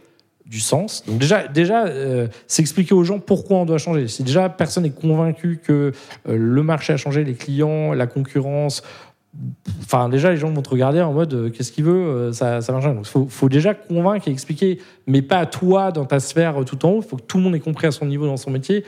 [0.45, 1.03] du sens.
[1.05, 4.07] Donc déjà, déjà euh, c'est expliquer aux gens pourquoi on doit changer.
[4.07, 5.91] Si déjà personne n'est convaincu que
[6.29, 8.81] euh, le marché a changé, les clients, la concurrence,
[9.81, 12.61] Enfin, déjà, les gens vont te regarder en mode euh, qu'est-ce qu'il veut, euh, ça,
[12.61, 12.85] ça marche.
[12.85, 16.61] Donc, il faut, faut déjà convaincre et expliquer, mais pas à toi dans ta sphère
[16.61, 17.01] euh, tout en haut.
[17.03, 18.83] Il faut que tout le monde ait compris à son niveau dans son métier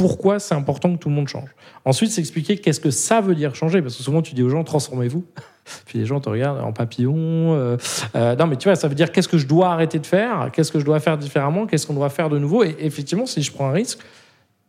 [0.00, 1.50] pourquoi c'est important que tout le monde change.
[1.84, 3.82] Ensuite, c'est expliquer qu'est-ce que ça veut dire changer.
[3.82, 5.26] Parce que souvent, tu dis aux gens transformez-vous.
[5.84, 7.14] Puis les gens te regardent en papillon.
[7.18, 7.76] euh,
[8.16, 10.48] euh, non, mais tu vois, ça veut dire qu'est-ce que je dois arrêter de faire,
[10.54, 12.64] qu'est-ce que je dois faire différemment, qu'est-ce qu'on doit faire de nouveau.
[12.64, 13.98] Et effectivement, si je prends un risque,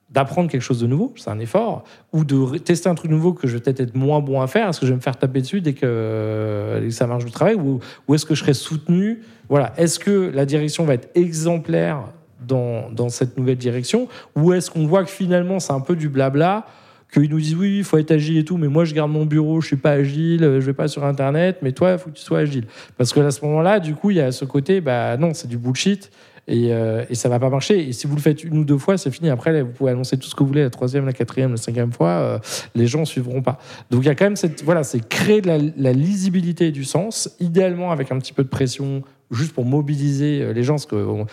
[0.09, 3.47] d'apprendre quelque chose de nouveau, c'est un effort, ou de tester un truc nouveau que
[3.47, 5.39] je vais peut-être être moins bon à faire, est-ce que je vais me faire taper
[5.39, 9.21] dessus dès que, euh, ça marche du travail, ou, ou est-ce que je serai soutenu?
[9.47, 12.03] Voilà, est-ce que la direction va être exemplaire
[12.47, 16.65] dans, cette nouvelle direction, ou est-ce qu'on voit que finalement c'est un peu du blabla
[17.13, 19.25] qu'ils nous disent oui, il faut être agile et tout, mais moi je garde mon
[19.25, 22.15] bureau, je suis pas agile, je vais pas sur internet, mais toi, il faut que
[22.15, 22.65] tu sois agile.
[22.97, 25.47] Parce que à ce moment-là, du coup, il y a ce côté, bah non, c'est
[25.47, 26.09] du bullshit.
[26.47, 27.87] Et, euh, et ça va pas marcher.
[27.87, 29.29] Et si vous le faites une ou deux fois, c'est fini.
[29.29, 31.93] Après, vous pouvez annoncer tout ce que vous voulez, la troisième, la quatrième, la cinquième
[31.93, 32.39] fois, euh,
[32.75, 33.59] les gens suivront pas.
[33.89, 36.83] Donc il y a quand même cette, voilà, c'est créer de la lisibilité et du
[36.83, 40.85] sens, idéalement avec un petit peu de pression, juste pour mobiliser euh, les gens, parce
[40.85, 41.25] qu'on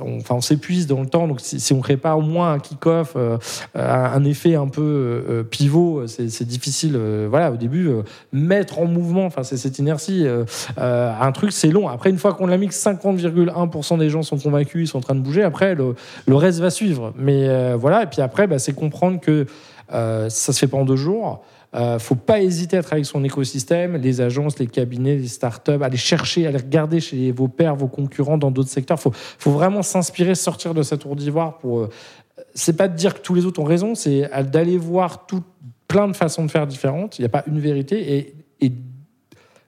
[0.00, 1.26] on, enfin, on s'épuise dans le temps.
[1.28, 3.38] Donc si, on crée pas au moins un kick-off, euh,
[3.74, 6.96] un, un effet un peu euh, pivot, c'est difficile.
[6.96, 10.44] euh, voilà, au début, euh, mettre en mouvement, enfin c'est cette inertie, euh,
[10.78, 11.88] euh, un truc c'est long.
[11.88, 15.02] Après, une fois qu'on l'a mis, que 50,1% des gens sont convaincus, ils sont en
[15.02, 15.42] train de bouger.
[15.42, 15.94] Après, le,
[16.28, 17.12] reste va suivre.
[17.16, 19.46] Mais euh, voilà, et puis après, bah, c'est comprendre que
[19.92, 21.42] euh, ça se fait pas en deux jours.
[21.74, 25.82] Euh, faut pas hésiter à travailler avec son écosystème, les agences, les cabinets, les startups,
[25.82, 28.98] aller chercher, aller regarder chez vos pairs, vos concurrents dans d'autres secteurs.
[28.98, 31.80] Faut, faut vraiment s'inspirer, sortir de cette tour d'ivoire pour.
[31.80, 31.90] euh,
[32.54, 35.26] c'est pas de dire que tous les autres ont raison, c'est d'aller voir
[35.88, 37.18] plein de façons de faire différentes.
[37.18, 38.72] Il n'y a pas une vérité et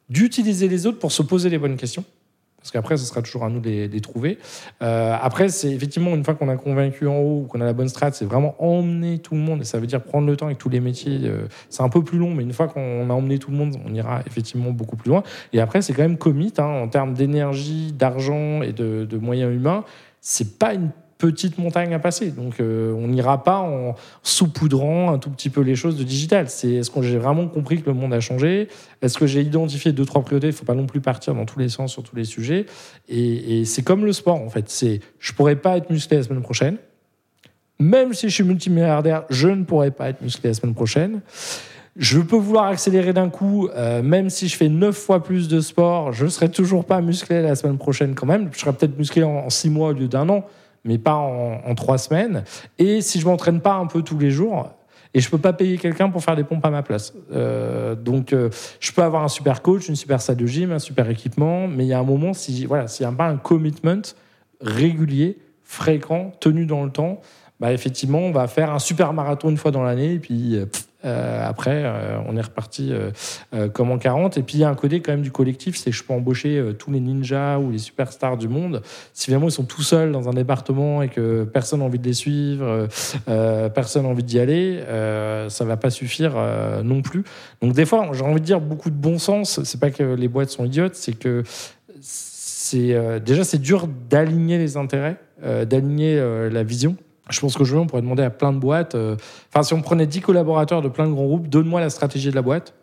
[0.08, 2.04] d'utiliser les autres pour se poser les bonnes questions.
[2.68, 4.38] Parce qu'après, ce sera toujours à nous de les, trouver.
[4.82, 7.72] Euh, après, c'est effectivement, une fois qu'on a convaincu en haut, ou qu'on a la
[7.72, 9.62] bonne strat, c'est vraiment emmener tout le monde.
[9.62, 11.20] Et ça veut dire prendre le temps avec tous les métiers.
[11.24, 13.76] Euh, c'est un peu plus long, mais une fois qu'on a emmené tout le monde,
[13.86, 15.22] on ira effectivement beaucoup plus loin.
[15.54, 19.50] Et après, c'est quand même commit hein, en termes d'énergie, d'argent et de, de moyens
[19.54, 19.84] humains.
[20.20, 22.30] C'est pas une petite montagne à passer.
[22.30, 26.48] Donc, euh, on n'ira pas en saupoudrant un tout petit peu les choses de digital.
[26.48, 28.68] C'est est-ce que j'ai vraiment compris que le monde a changé?
[29.02, 30.46] Est-ce que j'ai identifié deux trois priorités?
[30.46, 32.66] Il faut pas non plus partir dans tous les sens sur tous les sujets.
[33.08, 34.70] Et, c'est comme le sport en fait.
[34.70, 36.76] C'est je pourrais pas être musclé la semaine prochaine.
[37.80, 41.20] Même si je suis multimilliardaire, je ne pourrais pas être musclé la semaine prochaine.
[41.96, 45.60] Je peux vouloir accélérer d'un coup, euh, même si je fais neuf fois plus de
[45.60, 48.50] sport, je ne serai toujours pas musclé la semaine prochaine quand même.
[48.52, 50.44] Je serai peut-être musclé en six mois au lieu d'un an,
[50.84, 52.44] mais pas en, trois semaines.
[52.78, 54.70] Et si je m'entraîne pas un peu tous les jours,
[55.14, 57.14] et je peux pas payer quelqu'un pour faire des pompes à ma place.
[57.32, 60.78] Euh, donc, euh, je peux avoir un super coach, une super salle de gym, un
[60.78, 63.36] super équipement, mais il y a un moment, si voilà, s'il n'y a pas un
[63.36, 64.02] commitment
[64.60, 67.20] régulier, fréquent, tenu dans le temps,
[67.60, 70.66] bah effectivement, on va faire un super marathon une fois dans l'année, et puis euh,
[71.04, 73.10] euh, après, euh, on est reparti euh,
[73.54, 74.36] euh, comme en 40.
[74.36, 76.12] Et puis, il y a un côté quand même du collectif, c'est que je peux
[76.12, 78.82] embaucher euh, tous les ninjas ou les superstars du monde.
[79.12, 82.06] Si finalement ils sont tout seuls dans un département et que personne n'a envie de
[82.06, 82.88] les suivre,
[83.28, 84.82] euh, personne n'a envie d'y aller,
[85.48, 86.34] ça va pas suffire
[86.82, 87.24] non plus.
[87.62, 89.62] Donc, des fois, j'ai envie de dire beaucoup de bon sens.
[89.64, 91.42] C'est pas que les boîtes sont idiotes, c'est que
[92.00, 96.96] c'est déjà c'est dur d'aligner les intérêts, d'aligner la vision.
[97.30, 98.94] Je pense qu'aujourd'hui, on pourrait demander à plein de boîtes.
[98.94, 99.16] euh,
[99.52, 102.34] Enfin, si on prenait 10 collaborateurs de plein de grands groupes, donne-moi la stratégie de
[102.34, 102.74] la boîte.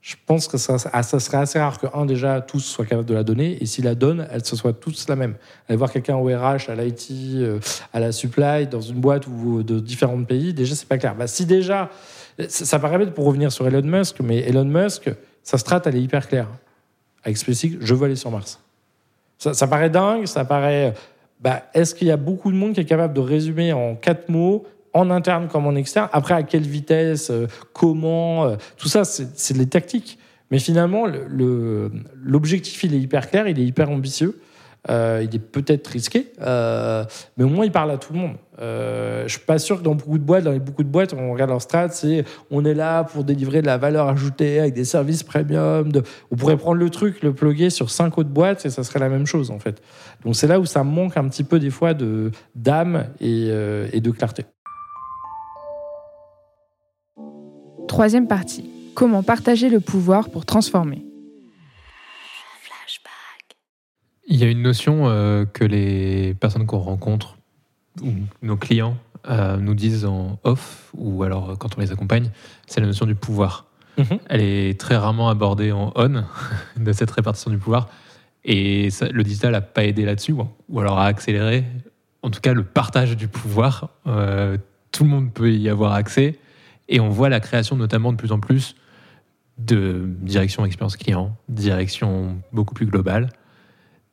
[0.00, 3.24] Je pense que ça, serait assez rare que, un, déjà, tous soient capables de la
[3.24, 3.60] donner.
[3.60, 5.34] Et s'ils la donnent, elles se soient tous la même.
[5.68, 7.58] Aller voir quelqu'un au RH, à l'IT, euh,
[7.92, 11.16] à la supply, dans une boîte ou de différents pays, déjà, c'est pas clair.
[11.16, 11.90] Bah, si déjà,
[12.48, 15.10] ça, paraît bête pour revenir sur Elon Musk, mais Elon Musk,
[15.42, 16.48] sa strat, elle est hyper claire.
[17.24, 18.60] Avec SpaceX, je veux aller sur Mars.
[19.38, 20.94] Ça paraît dingue, ça paraît.
[21.40, 24.28] Bah, Est-ce qu'il y a beaucoup de monde qui est capable de résumer en quatre
[24.28, 29.04] mots, en interne comme en externe Après, à quelle vitesse, euh, comment euh, Tout ça,
[29.04, 30.18] c'est des tactiques.
[30.50, 31.90] Mais finalement, le- le-
[32.22, 34.40] l'objectif, il est hyper clair, il est hyper ambitieux.
[34.88, 37.04] Euh, il est peut-être risqué, euh,
[37.36, 38.36] mais au moins il parle à tout le monde.
[38.60, 41.32] Euh, je suis pas sûr que dans beaucoup de boîtes, dans beaucoup de boîtes, on
[41.32, 44.84] regarde leur strat, c'est on est là pour délivrer de la valeur ajoutée avec des
[44.84, 45.90] services premium.
[46.30, 49.08] On pourrait prendre le truc, le plugger sur cinq autres boîtes et ça serait la
[49.08, 49.82] même chose en fait.
[50.24, 53.88] Donc c'est là où ça manque un petit peu des fois de d'âme et, euh,
[53.92, 54.44] et de clarté.
[57.88, 58.70] Troisième partie.
[58.94, 61.05] Comment partager le pouvoir pour transformer?
[64.26, 67.38] Il y a une notion euh, que les personnes qu'on rencontre
[68.02, 68.12] ou
[68.42, 68.96] nos clients
[69.28, 72.30] euh, nous disent en off ou alors euh, quand on les accompagne,
[72.66, 73.66] c'est la notion du pouvoir.
[73.98, 74.18] Mhm.
[74.28, 76.24] Elle est très rarement abordée en on
[76.76, 77.88] de cette répartition du pouvoir
[78.44, 81.64] et ça- le digital n'a pas aidé là-dessus ou, ou alors a accéléré.
[82.22, 84.58] En tout cas, le partage du pouvoir, euh,
[84.92, 86.38] tout le monde peut y avoir accès
[86.88, 88.74] et on voit la création notamment de plus en plus
[89.58, 93.30] de direction expérience client, direction beaucoup plus globale.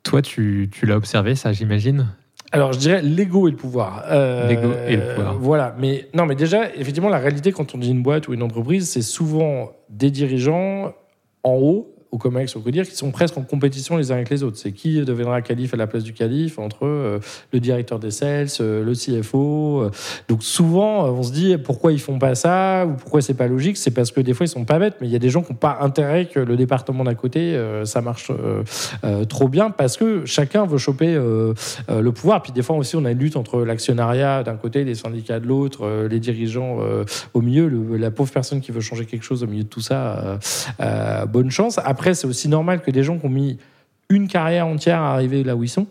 [0.03, 2.07] Toi, tu, tu l'as observé, ça, j'imagine
[2.51, 4.03] Alors, je dirais l'ego et le pouvoir.
[4.09, 5.37] Euh, L'ego et le pouvoir.
[5.39, 5.75] Voilà.
[5.79, 8.89] Mais non, mais déjà, effectivement, la réalité, quand on dit une boîte ou une entreprise,
[8.89, 10.93] c'est souvent des dirigeants
[11.43, 14.43] en haut, au COMEX, au CODIR, qui sont presque en compétition les uns avec les
[14.43, 14.57] autres.
[14.57, 17.19] C'est qui deviendra calife à la place du calife entre euh,
[17.51, 19.81] le directeur des sales, euh, le CFO.
[19.81, 19.91] euh.
[20.29, 23.77] Donc, souvent, on se dit pourquoi ils font pas ça ou pourquoi c'est pas logique?
[23.77, 25.41] C'est parce que des fois, ils sont pas bêtes, mais il y a des gens
[25.41, 28.31] qui n'ont pas intérêt que le département d'à côté, ça marche
[29.27, 31.15] trop bien parce que chacun veut choper.
[31.15, 32.43] le pouvoir.
[32.43, 35.47] Puis des fois aussi, on a une lutte entre l'actionnariat d'un côté, les syndicats de
[35.47, 36.77] l'autre, les dirigeants
[37.33, 40.37] au milieu, la pauvre personne qui veut changer quelque chose au milieu de tout ça.
[41.27, 41.79] bonne chance.
[41.83, 43.57] Après, c'est aussi normal que des gens qui ont mis
[44.09, 45.87] une carrière entière à arriver là où ils sont.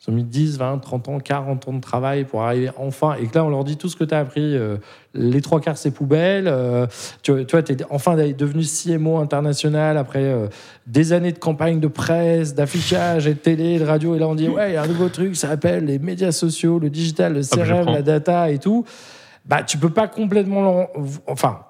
[0.00, 3.16] Ils ont mis 10, 20, 30 ans, 40 ans de travail pour arriver enfin.
[3.20, 4.76] Et que là, on leur dit tout ce que tu as appris, euh,
[5.12, 6.46] les trois quarts, c'est poubelle.
[6.46, 6.86] euh,
[7.22, 10.46] tu, tu vois, tu es enfin devenu CMO international après euh,
[10.86, 14.14] des années de campagne de presse, d'affichage et de télé, de radio.
[14.14, 16.32] Et là, on dit, ouais, il y a un nouveau truc, ça s'appelle les médias
[16.32, 18.84] sociaux, le digital, le je CRM, la data et tout.
[19.46, 20.88] Bah, tu peux pas complètement.
[21.26, 21.60] Enfin.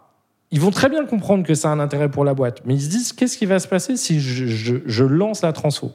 [0.50, 2.82] Ils vont très bien comprendre que ça a un intérêt pour la boîte, mais ils
[2.82, 5.92] se disent qu'est-ce qui va se passer si je, lance la transfo?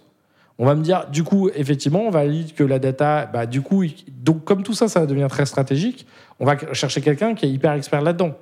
[0.60, 3.84] On va me dire, du coup, effectivement, on valide que la data, bah, du coup,
[4.10, 6.06] donc comme tout ça, ça va devenir très stratégique,
[6.40, 8.36] on va chercher quelqu'un qui est hyper expert là-dedans.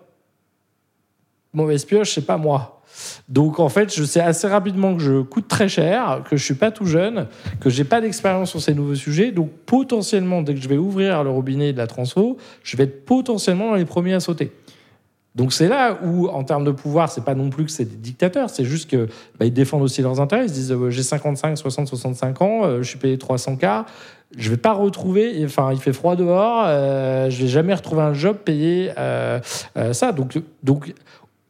[1.54, 2.82] Mauvaise pioche, c'est pas moi.
[3.30, 6.54] Donc en fait, je sais assez rapidement que je coûte très cher, que je suis
[6.54, 7.28] pas tout jeune,
[7.60, 9.32] que j'ai pas d'expérience sur ces nouveaux sujets.
[9.32, 13.06] Donc potentiellement, dès que je vais ouvrir le robinet de la transfo, je vais être
[13.06, 14.52] potentiellement dans les premiers à sauter.
[15.34, 17.96] Donc c'est là où, en termes de pouvoir, c'est pas non plus que c'est des
[17.96, 19.08] dictateurs, c'est juste que
[19.40, 20.46] bah, ils défendent aussi leurs intérêts.
[20.46, 23.86] Ils se disent euh, j'ai 55, 60, 65 ans, euh, je suis payé 300 k,
[24.36, 25.42] je vais pas retrouver.
[25.46, 29.40] Enfin, il fait froid dehors, euh, je vais jamais retrouver un job payé euh,
[29.94, 30.12] ça.
[30.12, 30.94] Donc donc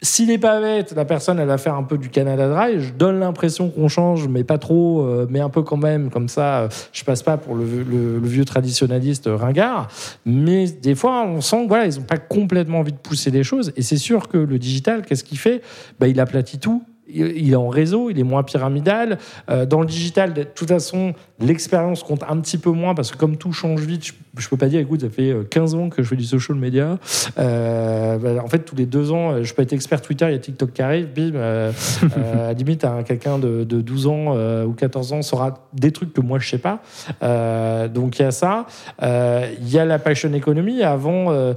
[0.04, 2.82] s'il n'est pas bête, la personne, elle va faire un peu du Canada Dry.
[2.82, 6.10] Je donne l'impression qu'on change, mais pas trop, euh, mais un peu quand même.
[6.10, 9.90] Comme ça, euh, je passe pas pour le, vieux traditionnaliste ringard.
[10.26, 13.74] Mais des fois, on sent voilà, ils n'ont pas complètement envie de pousser les choses.
[13.78, 15.62] Et c'est sûr que le digital, qu'est-ce qu'il fait?
[16.00, 16.84] Bah, Il aplatit tout.
[17.08, 19.20] Il il est en réseau, il est moins pyramidal.
[19.50, 23.18] Euh, dans le digital, de toute façon, l'expérience compte un petit peu moins parce que
[23.18, 26.02] comme tout change vite, je, peux pas dire, écoute, ça fait euh, 15 ans que
[26.04, 26.98] je fais du social media.
[27.40, 30.32] Euh, bah, en fait, tous les deux ans, euh, je peux être expert Twitter, il
[30.32, 31.36] y a TikTok qui arrive, bim.
[31.36, 31.72] euh,
[32.18, 35.68] euh, à la limite, un- quelqu'un de, de 12 ans euh, ou 14 ans saura
[35.74, 36.82] des trucs que moi je sais pas.
[37.24, 38.66] Euh, donc il y a ça.
[39.04, 40.84] Euh, Il y a la passion economy.
[40.84, 41.54] Avant, euh,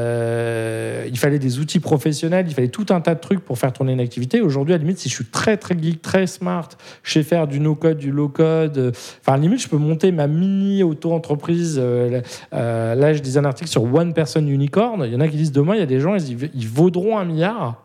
[0.00, 3.72] euh, il fallait des outils professionnels, il fallait tout un tas de trucs pour faire
[3.72, 4.40] tourner une activité.
[4.40, 6.68] Aujourd'hui, à la limite, si je suis très très geek, très smart,
[7.02, 8.78] je sais faire du no-code, du low-code.
[8.78, 8.90] euh,
[9.20, 11.76] Enfin, à la limite, je peux monter ma mini auto-entreprise.
[11.96, 12.20] Euh,
[12.52, 15.02] euh, là, je disais un article sur One Person Unicorn.
[15.04, 17.18] Il y en a qui disent demain, il y a des gens, ils, ils vaudront
[17.18, 17.82] un milliard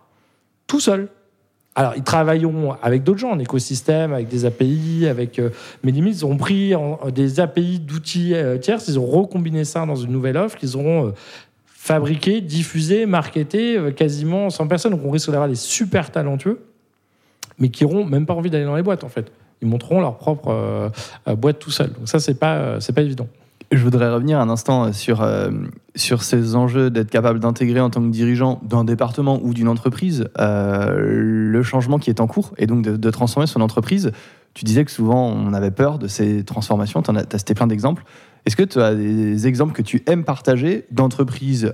[0.68, 1.10] tout seuls.
[1.74, 5.40] Alors, ils travailleront avec d'autres gens, en écosystème, avec des API, avec.
[5.40, 5.52] euh,
[5.84, 6.74] mais limite, ils ont pris
[7.14, 11.08] des API d'outils euh, tierces, ils ont recombiné ça dans une nouvelle offre qu'ils auront
[11.08, 11.12] euh,
[11.66, 14.92] fabriqué, diffusé, marketé quasiment 100 personnes.
[14.92, 16.60] Donc, on risque d'avoir des super talentueux,
[17.58, 19.32] mais qui n'auront même pas envie d'aller dans les boîtes, en fait.
[19.62, 20.92] Ils monteront leur propre
[21.38, 21.94] boîte tout seuls.
[21.94, 23.28] Donc, ça, c'est pas, pas évident.
[23.72, 25.50] Je voudrais revenir un instant sur, euh,
[25.96, 30.28] sur ces enjeux d'être capable d'intégrer en tant que dirigeant d'un département ou d'une entreprise
[30.40, 34.12] euh, le changement qui est en cours et donc de, transformer son entreprise.
[34.54, 38.04] Tu disais que souvent on avait peur de ces transformations, tu as cité plein d'exemples.
[38.46, 41.74] Est-ce que tu as des exemples que tu aimes partager d'entreprises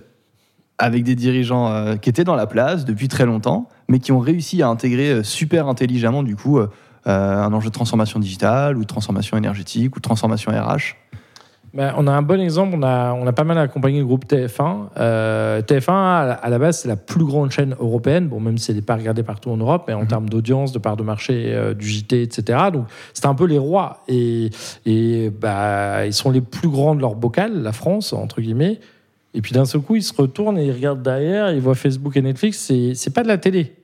[0.78, 4.20] avec des dirigeants euh, qui étaient dans la place depuis très longtemps, mais qui ont
[4.20, 6.70] réussi à intégrer euh, super intelligemment du coup euh,
[7.08, 10.96] euh, un enjeu de transformation digitale ou de transformation énergétique ou de transformation RH
[11.74, 14.26] Ben, on a un bon exemple, on a, on a pas mal accompagné le groupe
[14.26, 14.88] TF1.
[14.98, 18.78] Euh, TF1, à la, base, c'est la plus grande chaîne européenne, bon, même si elle
[18.78, 21.74] n'est pas regardée partout en Europe, mais en termes d'audience, de part de marché, euh,
[21.74, 22.60] du JT, etc.
[22.72, 24.04] Donc, c'était un peu les rois.
[24.08, 24.50] Et,
[24.86, 28.80] et bah, ils sont les plus grands de leur bocal, la France, entre guillemets.
[29.34, 32.18] Et puis d'un seul coup, ils se retournent et ils regardent derrière, ils voient Facebook
[32.18, 33.76] et Netflix, c'est c'est pas de la télé.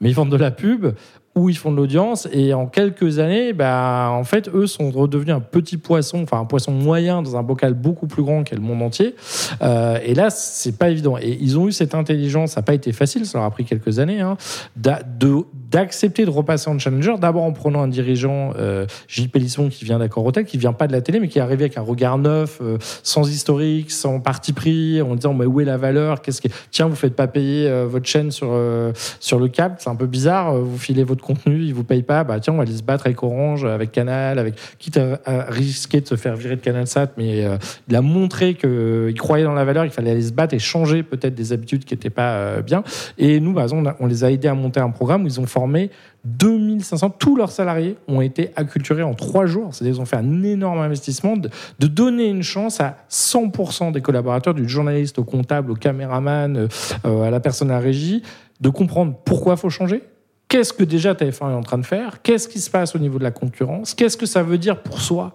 [0.00, 0.86] Mais ils vendent de la pub
[1.36, 2.26] ou ils font de l'audience.
[2.32, 6.44] Et en quelques années, bah, en fait, eux sont redevenus un petit poisson, enfin un
[6.46, 9.14] poisson moyen dans un bocal beaucoup plus grand qu'est le monde entier.
[9.62, 11.16] Euh, et là, c'est pas évident.
[11.18, 13.64] Et ils ont eu cette intelligence, ça n'a pas été facile, ça leur a pris
[13.64, 14.36] quelques années, hein,
[14.76, 19.84] de- d'accepter de, repasser en challenger, d'abord en prenant un dirigeant, euh, Gilles Pélisson, qui
[19.84, 22.18] vient d'Accor qui vient pas de la télé, mais qui est arrivé avec un regard
[22.18, 26.40] neuf, euh, sans historique, sans parti pris, en disant mais où est la valeur Qu'est-ce
[26.40, 29.90] que tiens, vous faites pas payer euh, votre chaîne sur euh, sur le câble, c'est
[29.90, 30.54] un peu bizarre.
[30.54, 32.24] euh, Vous filez votre contenu, ils vous payent pas.
[32.24, 36.00] Bah tiens, on va aller se battre avec Orange, avec Canal, avec quitte à, risquer
[36.00, 37.44] de se faire virer de Canal Sat, mais
[37.88, 41.02] il a montré qu'il croyait dans la valeur, il fallait aller se battre et changer
[41.02, 42.82] peut-être des habitudes qui n'étaient pas bien.
[43.18, 45.46] Et nous, exemple, on, on les a aidés à monter un programme où ils ont
[45.46, 45.65] formé
[46.24, 49.74] 2500, tous leurs salariés ont été acculturés en trois jours.
[49.74, 54.00] C'est-à-dire qu'ils ont fait un énorme investissement de, de donner une chance à 100% des
[54.00, 56.68] collaborateurs, du journaliste au comptable, au caméraman, euh,
[57.04, 58.22] euh, à la personne à la régie,
[58.60, 60.02] de comprendre pourquoi il faut changer.
[60.48, 62.22] Qu'est-ce que déjà TF1 est en train de faire?
[62.22, 63.94] Qu'est-ce qui se passe au niveau de la concurrence?
[63.94, 65.34] Qu'est-ce que ça veut dire pour soi?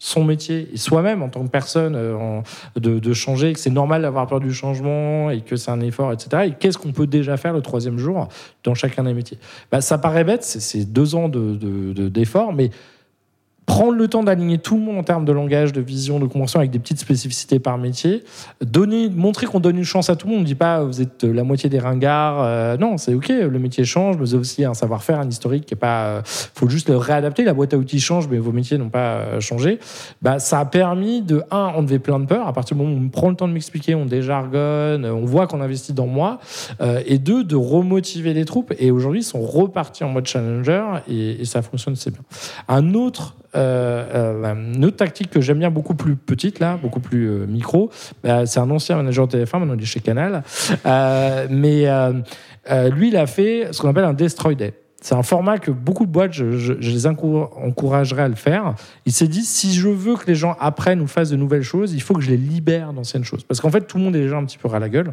[0.00, 2.40] Son métier et soi-même en tant que personne euh,
[2.76, 6.12] de, de changer, que c'est normal d'avoir peur du changement et que c'est un effort,
[6.12, 6.44] etc.
[6.46, 8.28] Et qu'est-ce qu'on peut déjà faire le troisième jour
[8.62, 9.38] dans chacun des métiers?
[9.72, 12.70] Bah, Ça paraît bête, c'est- deux ans de- de- de- d'effort, mais
[13.68, 16.58] prendre le temps d'aligner tout le monde en termes de langage, de vision, de compréhension
[16.58, 18.24] avec des petites spécificités par métier,
[18.64, 20.38] donner, montrer qu'on donne une chance à tout le monde.
[20.38, 22.42] On ne dit pas vous êtes la moitié des ringards.
[22.42, 25.66] euh, non, c'est ok, le métier change, mais vous avez aussi un savoir-faire, un historique
[25.66, 26.06] qui est pas.
[26.06, 27.44] euh, faut juste le réadapter.
[27.44, 29.80] La boîte à outils change, mais vos métiers n'ont pas euh, changé.
[30.22, 32.48] Bah, ça a permis de un enlever plein de peur.
[32.48, 35.46] À partir du moment où on prend le temps de m'expliquer, on déjargonne, on voit
[35.46, 36.38] qu'on investit dans moi,
[36.80, 38.72] euh, et deux de remotiver les troupes.
[38.78, 42.22] Et aujourd'hui, ils sont repartis en mode challenger et, et ça fonctionne c'est bien.
[42.66, 47.00] Un autre euh, euh, une autre tactique que j'aime bien, beaucoup plus petite, là, beaucoup
[47.00, 47.90] plus euh, micro,
[48.22, 50.42] bah, c'est un ancien manager de TF1, maintenant il est chez Canal.
[51.50, 51.86] Mais
[52.90, 54.74] lui, il a fait ce qu'on appelle un Destroy Day.
[55.00, 58.74] C'est un format que beaucoup de boîtes, je, les encour- encouragerais à le faire.
[59.06, 61.94] Il s'est dit, si je veux que les gens apprennent ou fassent de nouvelles choses,
[61.94, 63.44] il faut que je les libère d'anciennes choses.
[63.44, 65.12] Parce qu'en fait, tout le monde est déjà un petit peu ras la gueule.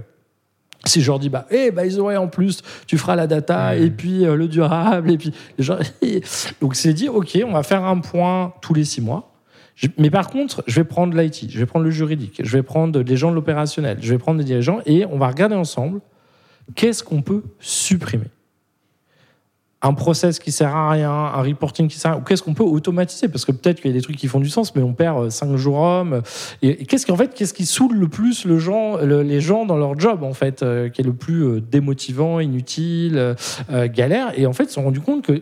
[0.87, 3.75] Si je leur dis, bah, eh, bah, ils auraient en plus, tu feras la data,
[3.75, 5.77] et puis euh, le durable, et puis les gens.
[6.61, 9.31] Donc, c'est dit, OK, on va faire un point tous les six mois.
[9.75, 12.63] Je- Mais par contre, je vais prendre l'IT, je vais prendre le juridique, je vais
[12.63, 15.99] prendre les gens de l'opérationnel, je vais prendre des dirigeants, et on va regarder ensemble
[16.75, 18.27] qu'est-ce qu'on peut supprimer
[19.85, 22.53] un process qui sert à rien, un reporting qui sert à rien, ou qu'est-ce qu'on
[22.53, 23.27] peut automatiser?
[23.27, 25.29] Parce que peut-être qu'il y a des trucs qui font du sens, mais on perd
[25.29, 26.21] 5 jours hommes.
[26.61, 29.77] Et, qu'est-ce qu'en fait, qu'est-ce qui saoule le plus le gens, le- les gens dans
[29.77, 33.33] leur job, en fait, euh, qui est le plus euh, démotivant, inutile, euh,
[33.71, 34.31] euh, galère?
[34.37, 35.41] Et en fait, ils se sont rendus compte que,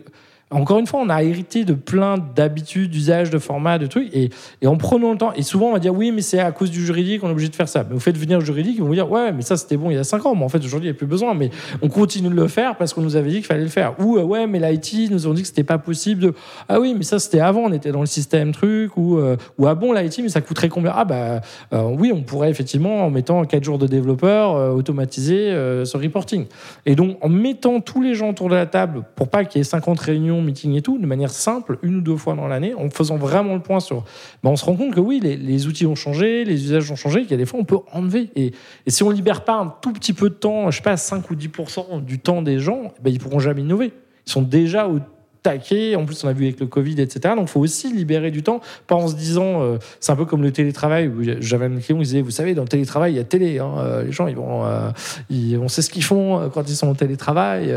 [0.50, 4.30] encore une fois, on a hérité de plein d'habitudes, d'usages, de formats, de trucs, et,
[4.62, 6.70] et en prenant le temps, et souvent on va dire oui, mais c'est à cause
[6.70, 7.84] du juridique, on est obligé de faire ça.
[7.84, 9.90] Mais vous faites venir le juridique, ils vont vous dire ouais, mais ça c'était bon
[9.90, 11.50] il y a 5 ans, mais en fait aujourd'hui il n'y a plus besoin, mais
[11.82, 13.94] on continue de le faire parce qu'on nous avait dit qu'il fallait le faire.
[14.00, 16.34] Ou euh, ouais, mais l'IT nous ont dit que c'était pas possible de
[16.68, 19.66] ah oui, mais ça c'était avant, on était dans le système truc, ou, euh, ou
[19.66, 20.92] ah bon, l'IT, mais ça coûterait combien?
[20.94, 21.40] Ah bah
[21.72, 25.52] euh, oui, on pourrait effectivement, en mettant 4 jours de développeurs, euh, automatiser
[25.84, 26.46] ce reporting.
[26.86, 29.62] Et donc en mettant tous les gens autour de la table pour pas qu'il y
[29.62, 32.74] ait 50 réunions, meetings et tout, de manière simple, une ou deux fois dans l'année,
[32.74, 34.04] en faisant vraiment le point sur.
[34.42, 37.22] Ben, on se rend compte que oui, les, outils ont changé, les usages ont changé,
[37.22, 38.30] qu'il y a des fois on peut enlever.
[38.36, 38.52] Et,
[38.86, 41.30] et si on libère pas un tout petit peu de temps, je sais pas, 5
[41.30, 43.92] ou 10% du temps des gens, ben, ils pourront jamais innover.
[44.26, 44.98] Ils sont déjà au
[45.44, 45.94] taquet.
[45.94, 47.34] En plus, on a vu avec le Covid, etc.
[47.36, 50.24] Donc, il faut aussi libérer du temps, pas en se disant, euh, c'est un peu
[50.24, 51.12] comme le télétravail.
[51.38, 53.60] J'avais un client qui disait, vous savez, dans le télétravail, il y a télé.
[53.60, 54.90] hein, euh, les gens, ils vont, euh,
[55.30, 57.72] ils, on sait ce qu'ils font quand ils sont au télétravail.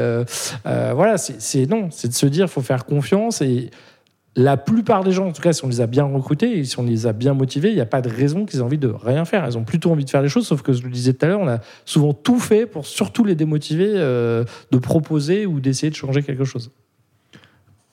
[0.65, 3.69] voilà, c'est non, c'est de se dire, faut faire confiance et
[4.39, 6.79] la plupart des gens, en tout cas, si on les a bien recrutés et si
[6.79, 8.87] on les a bien motivés, il n'y a pas de raison qu'ils aient envie de
[8.87, 9.43] rien faire.
[9.47, 11.29] Ils ont plutôt envie de faire les choses, sauf que je le disais tout à
[11.29, 15.95] l'heure, on a souvent tout fait pour surtout les démotiver de proposer ou d'essayer de
[15.95, 16.71] changer quelque chose.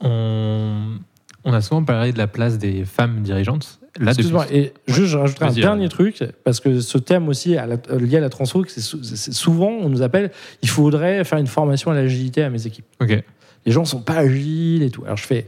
[0.01, 0.99] On,
[1.45, 3.79] On a souvent parlé de la place des femmes dirigeantes.
[4.01, 7.77] Excuse-moi, et juste, je rajouterai un dernier truc, parce que ce thème aussi à la-
[7.97, 10.33] lié à la transfo, c'est sou- c'est souvent, on nous appelle,
[10.63, 12.87] il faudrait faire une formation à l'agilité à mes équipes.
[13.01, 13.23] Ok.
[13.67, 15.05] Les gens sont pas agiles et tout.
[15.05, 15.47] Alors je fais,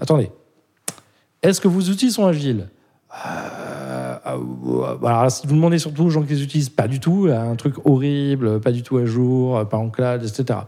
[0.00, 0.30] attendez,
[1.42, 2.68] est-ce que vos outils sont agiles?
[3.26, 3.48] Euh,
[4.24, 7.74] alors, si vous demandez surtout aux gens qui les utilisent, pas du tout, un truc
[7.84, 10.60] horrible, pas du tout à jour, pas en cloud, etc.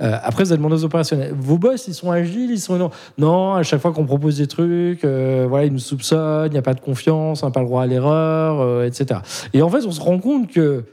[0.00, 1.34] Euh, après, vous allez demander aux opérationnels.
[1.36, 2.90] Vos boss, ils sont agiles, ils sont non.
[3.18, 6.58] Non, à chaque fois qu'on propose des trucs, euh, voilà, ils nous soupçonnent, il n'y
[6.58, 9.20] a pas de confiance, on n'a pas le droit à l'erreur, euh, etc.
[9.52, 10.84] Et en fait, on se rend compte que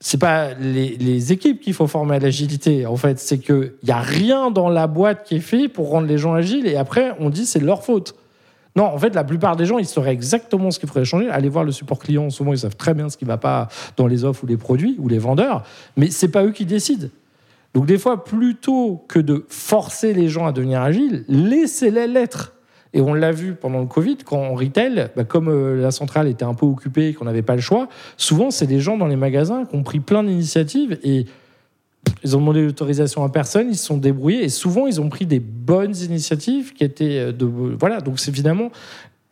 [0.00, 2.86] c'est pas les, les équipes qu'il faut former à l'agilité.
[2.86, 6.06] En fait, c'est qu'il n'y a rien dans la boîte qui est fait pour rendre
[6.06, 8.14] les gens agiles et après, on dit c'est leur faute.
[8.76, 11.30] Non, en fait, la plupart des gens, ils sauraient exactement ce qu'il faudrait changer.
[11.30, 12.28] Allez voir le support client.
[12.28, 14.58] Souvent, ils savent très bien ce qui ne va pas dans les offres ou les
[14.58, 15.64] produits ou les vendeurs,
[15.96, 17.08] mais c'est pas eux qui décident.
[17.72, 22.52] Donc, des fois, plutôt que de forcer les gens à devenir agiles, laissez-les l'être.
[22.92, 26.28] Et on l'a vu pendant le Covid, quand en retail, bah, comme euh, la centrale
[26.28, 29.06] était un peu occupée et qu'on n'avait pas le choix, souvent, c'est les gens dans
[29.06, 31.26] les magasins qui ont pris plein d'initiatives et
[32.24, 35.26] ils ont demandé l'autorisation à personne, ils se sont débrouillés et souvent ils ont pris
[35.26, 38.70] des bonnes initiatives qui étaient euh, de voilà donc c'est finalement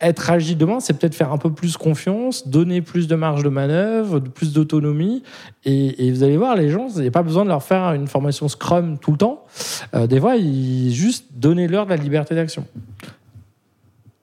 [0.01, 3.49] être agile demain, c'est peut-être faire un peu plus confiance, donner plus de marge de
[3.49, 5.23] manœuvre, plus d'autonomie.
[5.63, 8.07] Et, vous allez voir, les gens, il n'y a pas besoin de leur faire une
[8.07, 9.45] formation Scrum tout le temps.
[9.93, 12.65] Euh, des fois, ils, juste donner-leur de la liberté d'action.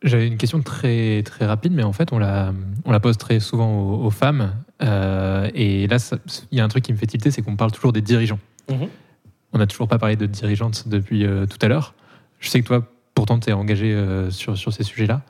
[0.02, 2.52] J'avais une question très, très rapide, mais en fait, on la,
[2.84, 4.52] on la pose très souvent aux femmes.
[4.82, 5.96] Euh, et là,
[6.50, 8.38] il y a un truc qui me fait tilter, c'est qu'on parle toujours des dirigeants.
[8.70, 8.88] Mhm.
[9.52, 11.94] On n'a toujours pas parlé de dirigeantes depuis euh, tout à l'heure.
[12.40, 15.22] Je sais que toi, pourtant, tu es engagé euh, sur, sur ces sujets-là.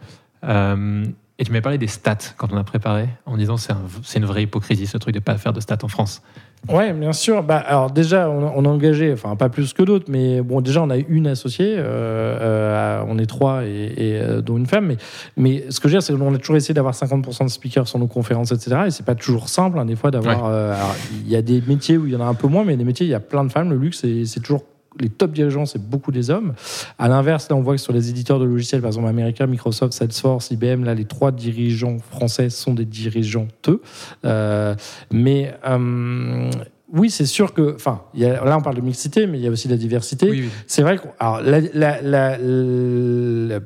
[1.43, 4.21] Et tu m'avais parlé des stats quand on a préparé, en disant c'est un- c'est
[4.21, 6.23] une vraie hypocrisie ce truc de ne pas faire de stats en France.
[6.69, 7.43] Ouais, bien sûr.
[7.43, 10.61] Bah, alors déjà, on a, on a engagé, enfin pas plus que d'autres, mais bon,
[10.61, 11.83] déjà on a une associée, euh,
[12.41, 14.87] euh, on est trois et, et, euh, dont une femme.
[14.87, 14.97] Mais,
[15.37, 17.89] mais ce que je veux dire, c'est qu'on a toujours essayé d'avoir 50% de speakers
[17.89, 18.83] sur nos conférences, etc.
[18.87, 20.45] Et c'est pas toujours simple, hein, des fois, d'avoir.
[20.47, 20.77] euh,
[21.25, 22.85] il y a des métiers où il y en a un peu moins, mais des
[22.85, 23.71] métiers, il y a plein de femmes.
[23.71, 24.63] Le luxe, c'est toujours
[25.01, 26.55] les top dirigeants, c'est beaucoup des hommes.
[26.99, 29.93] À l'inverse, là, on voit que sur les éditeurs de logiciels, par exemple américains, Microsoft,
[29.95, 33.49] Salesforce, IBM, là, les trois dirigeants français sont des dirigeants
[34.25, 34.75] Euh,
[35.11, 36.51] mais euh,
[36.93, 39.45] oui, c'est sûr que, enfin, il y a- là, on parle de mixité, mais il
[39.45, 40.29] y a aussi la diversité.
[40.31, 40.49] Oui, oui.
[40.67, 41.61] C'est vrai que alors, la,
[42.03, 43.61] la, la,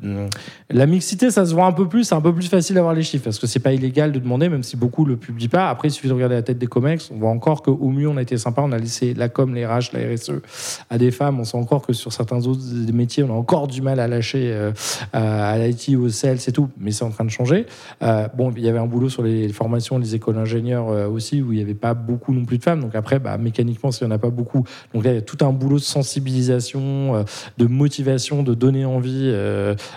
[0.71, 3.03] la- mixité, ça se voit un peu plus, c'est un peu plus facile d'avoir les
[3.03, 5.69] chiffres parce que c'est pas illégal de demander, même si beaucoup le publient pas.
[5.69, 7.11] Après, il suffit de regarder la tête des comex.
[7.11, 9.67] On voit encore qu'au mieux, on a été sympa, on a laissé la com, les
[9.67, 10.33] RH, la RSE
[10.91, 11.41] à des femmes.
[11.41, 12.61] On sent encore que sur certains autres
[12.93, 14.73] métiers, on a encore du mal à lâcher euh,
[15.13, 17.67] à, l'IT, au sales et tout, mais c'est en train de changer.
[18.03, 21.43] Euh, bon, il y avait un boulot sur les formations, les écoles d'ingénieurs euh, aussi,
[21.43, 22.81] où il n'y avait pas beaucoup non plus de femmes.
[22.81, 24.65] Donc après, bah, mécaniquement, s'il n'y en a pas beaucoup,
[24.95, 27.23] donc là, il y a tout un boulot de sensibilisation, euh,
[27.59, 29.33] de motivation, de donner envie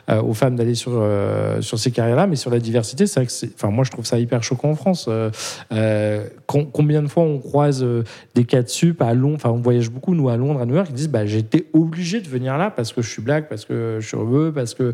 [0.09, 2.28] aux femmes d'aller sur, euh, sur ces carrières-là.
[2.28, 4.76] Mais sur la diversité, c'est vrai que enfin, moi, je trouve ça hyper choquant en
[4.76, 5.07] France.
[5.07, 5.32] Euh,
[5.72, 8.03] euh, com- combien de fois on croise euh,
[8.36, 10.76] des cas de sup à Londres, enfin, on voyage beaucoup, nous, à Londres, à New
[10.76, 13.66] York, ils disent, bah, été obligé de venir là parce que je suis black, parce
[13.66, 14.91] que je suis heureux, parce que,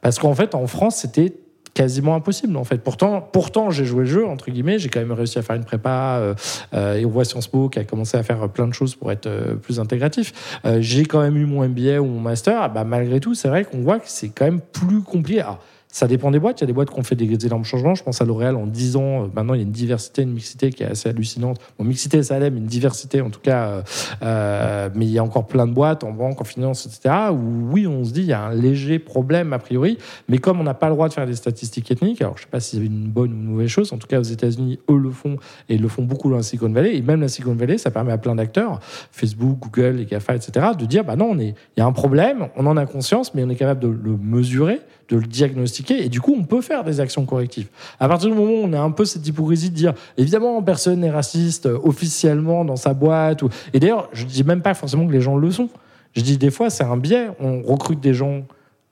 [0.00, 1.34] parce qu'en fait, en France, c'était
[1.76, 2.78] quasiment impossible en fait.
[2.78, 4.78] Pourtant, pourtant j'ai joué le jeu entre guillemets.
[4.78, 6.34] J'ai quand même réussi à faire une prépa euh,
[6.72, 9.12] euh, et on voit Sciences Po qui a commencé à faire plein de choses pour
[9.12, 10.58] être euh, plus intégratif.
[10.64, 12.58] Euh, j'ai quand même eu mon MBA ou mon master.
[12.62, 15.42] Ah bah, malgré tout, c'est vrai qu'on voit que c'est quand même plus compliqué.
[15.42, 16.60] Alors, ça dépend des boîtes.
[16.60, 17.94] Il y a des boîtes qui ont fait des, énormes changements.
[17.94, 19.24] Je pense à L'Oréal en 10 ans.
[19.24, 21.58] euh, Maintenant, il y a une diversité, une mixité qui est assez hallucinante.
[21.78, 23.68] Bon, mixité, ça mais une diversité en tout cas.
[23.68, 23.82] euh,
[24.22, 27.14] euh, mais il y a encore plein de boîtes en banque, en finance, etc.
[27.32, 29.98] Où oui, on se dit il y a un léger problème a priori.
[30.28, 32.44] Mais comme on n'a pas le droit de faire des statistiques ethniques, alors je ne
[32.46, 34.78] sais pas si c'est une bonne ou une mauvaise chose, en tout cas aux États-Unis,
[34.90, 35.36] eux le font
[35.68, 36.96] et ils le font beaucoup dans la Silicon Valley.
[36.96, 38.80] Et même la Silicon Valley, ça permet à plein d'acteurs,
[39.12, 42.66] Facebook, Google, les GAFA, etc., de dire bah non, il y a un problème, on
[42.66, 46.20] en a conscience, mais on est capable de le mesurer, de le diagnostiquer, et du
[46.20, 47.68] coup, on peut faire des actions correctives.
[48.00, 51.00] À partir du moment où on a un peu cette hypocrisie de dire évidemment, personne
[51.00, 53.42] n'est raciste euh, officiellement dans sa boîte,
[53.72, 55.68] et d'ailleurs, je dis même pas forcément que les gens le sont.
[56.14, 57.28] Je dis des fois, c'est un biais.
[57.40, 58.42] On recrute des gens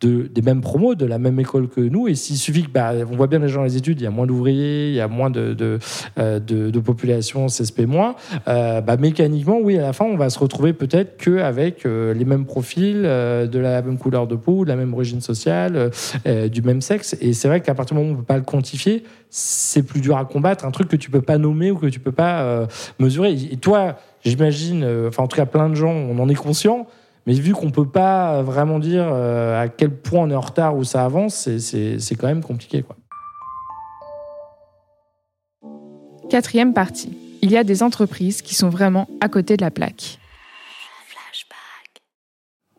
[0.04, 2.08] de, des mêmes promos, de la même école que nous.
[2.08, 4.06] Et s'il suffit que, bah, on voit bien les gens dans les études, il y
[4.06, 5.78] a moins d'ouvriers, il y a moins de, de,
[6.18, 7.88] euh, population CSP-,
[8.46, 12.24] euh, bah, mécaniquement, oui, à la fin, on va se retrouver peut-être qu'avec euh, les
[12.24, 15.90] mêmes profils, euh, de la même couleur de peau, de la même origine sociale,
[16.26, 17.16] euh, du même sexe.
[17.20, 19.82] Et c'est vrai qu'à partir du moment où on ne peut pas le quantifier, c'est
[19.82, 20.66] plus dur à combattre.
[20.66, 22.68] Un truc que tu peux pas nommer ou que tu peux pas
[23.00, 23.32] mesurer.
[23.32, 26.86] Et toi, j'imagine, enfin, en tout cas, plein de gens, on en est conscient.
[27.26, 30.76] Mais vu qu'on peut pas vraiment dire euh, à quel point on est en retard
[30.76, 32.82] ou ça avance, c'est- c'est c'est quand même compliqué.
[32.82, 32.96] Quoi.
[36.28, 37.16] Quatrième partie.
[37.42, 40.18] Il y a des entreprises qui sont vraiment à côté de la plaque.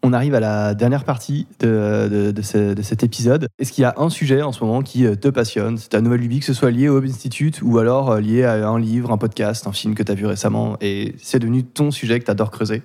[0.03, 3.47] On arrive à la dernière partie de, de- de ce- de cet épisode.
[3.57, 5.79] Est-ce qu'il y a un sujet en ce moment qui euh, te passionne?
[5.79, 8.43] C'est ta nouvelle lubie, que ce soit lié au Web Institute ou alors euh, lié
[8.43, 11.63] à un livre, un podcast, un film que tu as vu récemment et c'est devenu
[11.63, 12.83] ton sujet que tu adores creuser?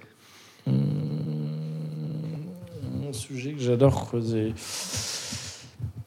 [0.64, 0.70] Que
[3.60, 4.54] j'adore creuser.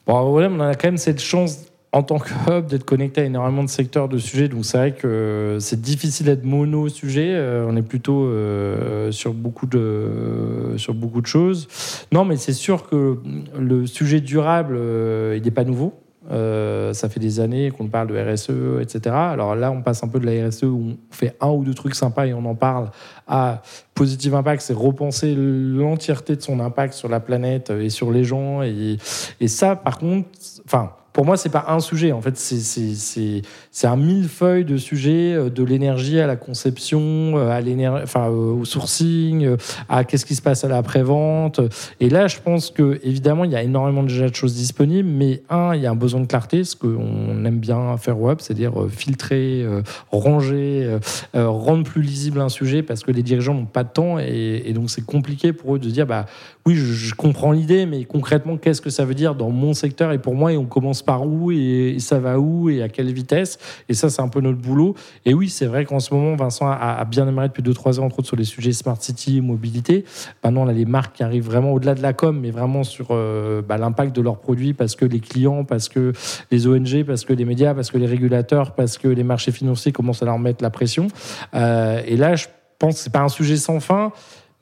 [0.06, 3.24] Bon, voilà, on a quand même cette chance en tant que hub d'être connecté à
[3.24, 4.48] énormément de secteurs de sujets.
[4.48, 7.30] Donc c'est vrai que c'est difficile d'être mono sujet.
[7.30, 11.68] Euh, on est plutôt euh, sur beaucoup de sur beaucoup de choses.
[12.10, 13.18] Non, mais c'est sûr que
[13.56, 15.94] le sujet durable, euh, il n'est pas nouveau.
[16.30, 19.14] Euh, ça fait des années qu'on parle de RSE, etc.
[19.14, 21.74] Alors là, on passe un peu de la RSE où on fait un ou deux
[21.74, 22.90] trucs sympas et on en parle
[23.26, 23.62] à
[23.94, 28.62] Positive Impact, c'est repenser l'entièreté de son impact sur la planète et sur les gens.
[28.62, 28.96] Et,
[29.40, 30.28] et ça, par contre,
[30.64, 32.10] enfin, pour moi, c'est pas un sujet.
[32.10, 33.42] En fait, c'est-
[33.84, 37.00] un millefeuille de sujets, euh, de l'énergie à la conception,
[37.36, 37.60] euh, à
[38.02, 39.56] enfin, euh, au sourcing,
[39.88, 41.60] à qu'est-ce qui se passe à l'après-vente.
[42.00, 45.42] Et là, je pense que évidemment, il y a énormément déjà de choses disponibles, mais
[45.50, 48.72] un, il y a un besoin de clarté, ce qu'on aime bien faire web, c'est-à-dire
[48.90, 49.64] filtrer,
[50.10, 50.98] ranger,
[51.32, 54.90] rendre plus lisible un sujet, parce que les dirigeants n'ont pas de temps et, donc
[54.90, 56.26] c'est compliqué pour eux de dire, bah
[56.66, 60.10] oui, je, je comprends l'idée, mais concrètement, qu'est-ce que ça veut dire dans mon secteur
[60.10, 62.88] et pour moi, et on commence par où et, et ça va où et à
[62.88, 64.94] quelle vitesse Et ça, c'est un peu notre boulot.
[65.24, 68.20] Et oui, c'est vrai qu'en ce moment, Vincent a, bien démarré depuis 2-3 ans, entre
[68.20, 70.04] autres sur les sujets smart city, mobilité.
[70.42, 73.08] Maintenant, on a les marques qui arrivent vraiment au-delà de la com, mais vraiment sur
[73.10, 76.12] euh, bah, l'impact de leurs produits parce que les clients, parce que
[76.50, 79.92] les ONG, parce que les médias, parce que les régulateurs, parce que les marchés financiers
[79.92, 81.08] commencent à leur mettre la pression.
[81.54, 82.46] Euh, et là, je
[82.78, 84.12] pense que c'est pas un sujet sans fin.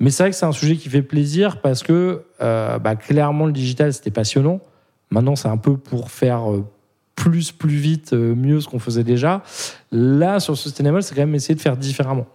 [0.02, 3.46] Mais c'est vrai que c'est un sujet qui fait plaisir parce que euh, bah, clairement
[3.46, 4.60] le digital c'était passionnant.
[5.12, 6.64] Maintenant c'est un peu pour faire euh,
[7.14, 9.42] plus, plus vite, euh, mieux ce qu'on faisait déjà.
[9.92, 12.26] Là sur Sustainable c'est quand même essayer de faire différemment.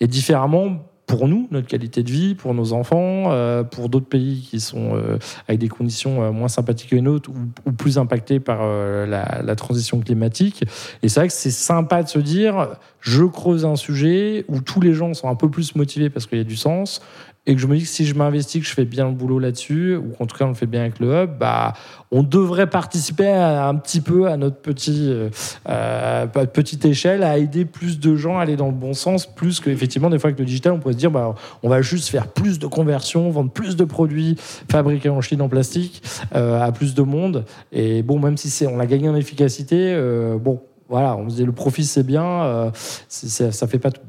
[0.00, 4.40] Et différemment pour nous, notre qualité de vie, pour nos enfants, euh, pour d'autres pays
[4.40, 4.98] qui sont
[5.46, 7.30] avec des conditions moins sympathiques que les nôtres
[7.66, 8.66] ou, plus impactés par
[9.06, 10.64] la transition climatique.
[11.02, 12.70] Et c'est vrai que c'est sympa de se dire,
[13.00, 16.38] je creuse un sujet où tous les gens sont un peu plus motivés parce qu'il
[16.38, 17.02] y a du sens,
[17.46, 19.38] et que je me dis que si je m'investis, que je fais bien le boulot
[19.38, 21.74] là-dessus, ou qu'en tout cas on le fait bien avec le hub, bah,
[22.10, 25.28] on devrait participer un petit peu à notre petit, euh,
[25.68, 29.60] euh, petite échelle, à aider plus de gens à aller dans le bon sens, plus
[29.60, 32.28] qu'effectivement, des fois avec le digital, on pourrait se dire, bah, on va juste faire
[32.28, 34.36] plus de conversions, vendre plus de produits
[34.70, 36.02] fabriqués en Chine en plastique
[36.34, 37.44] euh, à plus de monde.
[37.72, 39.94] Et bon, même si on a gagné en efficacité,
[40.40, 42.70] bon, voilà, on se dit le profit c'est bien,
[43.08, 44.00] c'est- ça fait pas tout.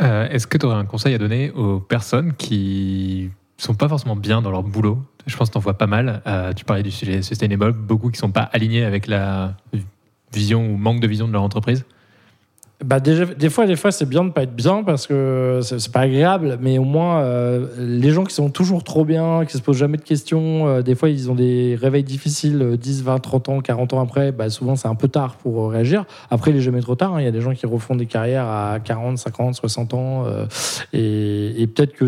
[0.00, 4.16] Euh, Est-ce que tu aurais un conseil à donner aux personnes qui sont pas forcément
[4.16, 5.02] bien dans leur boulot?
[5.26, 6.22] Je pense que tu en vois pas mal.
[6.26, 9.54] Euh, tu parlais du sujet sustainable, beaucoup qui sont pas alignés avec la
[10.32, 11.84] vision ou manque de vision de leur entreprise.
[12.82, 15.92] Bah déjà, des fois, des fois, c'est bien de pas être bien parce que c'est
[15.92, 19.62] pas agréable, mais au moins euh, les gens qui sont toujours trop bien, qui se
[19.62, 23.18] posent jamais de questions, euh, des fois ils ont des réveils difficiles euh, 10, 20,
[23.18, 26.06] 30 ans, 40 ans après, bah, souvent c'est un peu tard pour euh, réagir.
[26.30, 27.16] Après, il est jamais trop tard.
[27.16, 27.20] hein.
[27.20, 30.46] Il y a des gens qui refont des carrières à 40, 50, 60 ans euh,
[30.94, 32.06] et, et peut-être que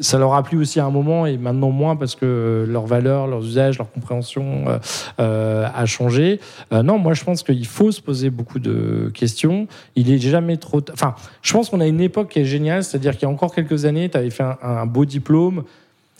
[0.00, 3.26] ça leur a plu aussi à un moment et maintenant moins parce que leurs valeurs,
[3.26, 4.78] leurs usages, leur compréhension euh,
[5.20, 6.40] euh, a changé.
[6.72, 9.66] Euh, non, moi je pense qu'il faut se poser beaucoup de questions.
[9.94, 10.80] Il est jamais trop.
[10.80, 13.32] t- Enfin, je pense qu'on a une époque qui est géniale, c'est-à-dire qu'il y a
[13.32, 15.64] encore quelques années, tu avais fait un, un beau diplôme.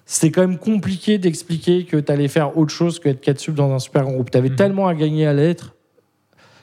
[0.08, 3.54] C'était quand même compliqué d'expliquer que tu allais faire autre chose que être 4 sub
[3.56, 4.30] dans un super groupe.
[4.30, 4.56] Tu avais Mhm.
[4.56, 5.74] tellement à gagner à l'être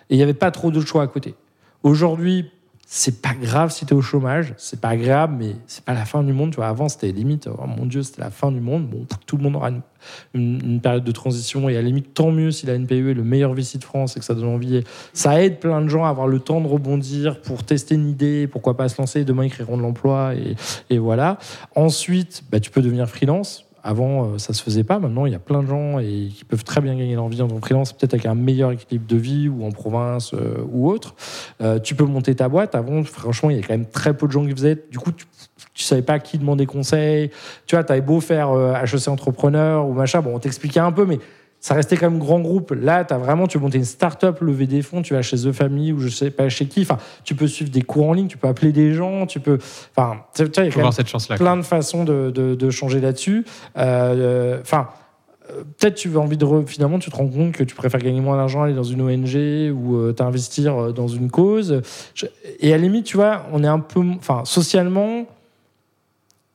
[0.09, 1.36] et il n'y avait pas trop d'autres choix à côté.
[1.84, 2.49] Aujourd'hui,
[2.86, 6.05] c'est pas grave si tu es au chômage, c'est pas agréable, mais c'est pas la
[6.05, 6.51] fin du monde.
[6.51, 8.88] Tu vois, avant, c'était limite, oh mon Dieu, c'était la fin du monde.
[8.88, 9.71] Bon, tout le monde aura
[10.34, 13.23] une, période de transition et à la limite, tant mieux si la NPE est le
[13.23, 14.84] meilleur VC de France et que ça donne envie.
[15.13, 18.47] Ça aide plein de gens à avoir le temps de rebondir pour tester une idée,
[18.47, 19.23] pourquoi pas se lancer.
[19.23, 20.55] Demain, ils créeront de l'emploi et,
[20.89, 21.38] et voilà.
[21.75, 23.65] Ensuite, bah, tu peux devenir freelance.
[23.86, 24.97] Avant, euh, ça se faisait pas.
[24.97, 27.41] Maintenant, il y a plein de gens et qui peuvent très bien gagner leur vie
[27.41, 31.15] en freelance, peut-être avec un meilleur équilibre de vie ou en province euh, ou autre.
[31.61, 32.75] Euh, tu peux monter ta boîte.
[32.75, 34.81] Avant, franchement, il y a quand même très peu de gens qui faisaient.
[34.89, 35.25] Du coup, tu,
[35.73, 37.29] tu savais pas à qui demander conseil.
[37.65, 40.21] Tu vois, tu avais beau faire euh, HEC entrepreneur ou machin.
[40.21, 41.19] Bon, on t'expliquait un peu, mais
[41.66, 42.74] ça restait quand même grand groupe.
[42.78, 45.38] Là, tu as vraiment, tu veux monter une start-up, lever des fonds, tu vas chez
[45.38, 46.82] The Family ou je sais pas chez qui.
[46.82, 49.57] Enfin, tu peux suivre des cours en ligne, tu peux appeler des gens, tu peux.
[49.95, 50.88] Enfin, tu vois, il y a quand même
[51.38, 53.45] plein de façons de, de- de changer là-dessus.
[53.78, 54.89] Euh, Enfin,
[55.51, 57.99] euh, peut-être tu veux envie de re- finalement tu te rends compte que tu préfères
[58.01, 61.82] gagner moins d'argent aller dans une ONG ou euh, t'investir dans une cause.
[62.14, 62.26] Je-
[62.59, 65.28] et à la limite, tu vois, on est un peu, enfin, socialement.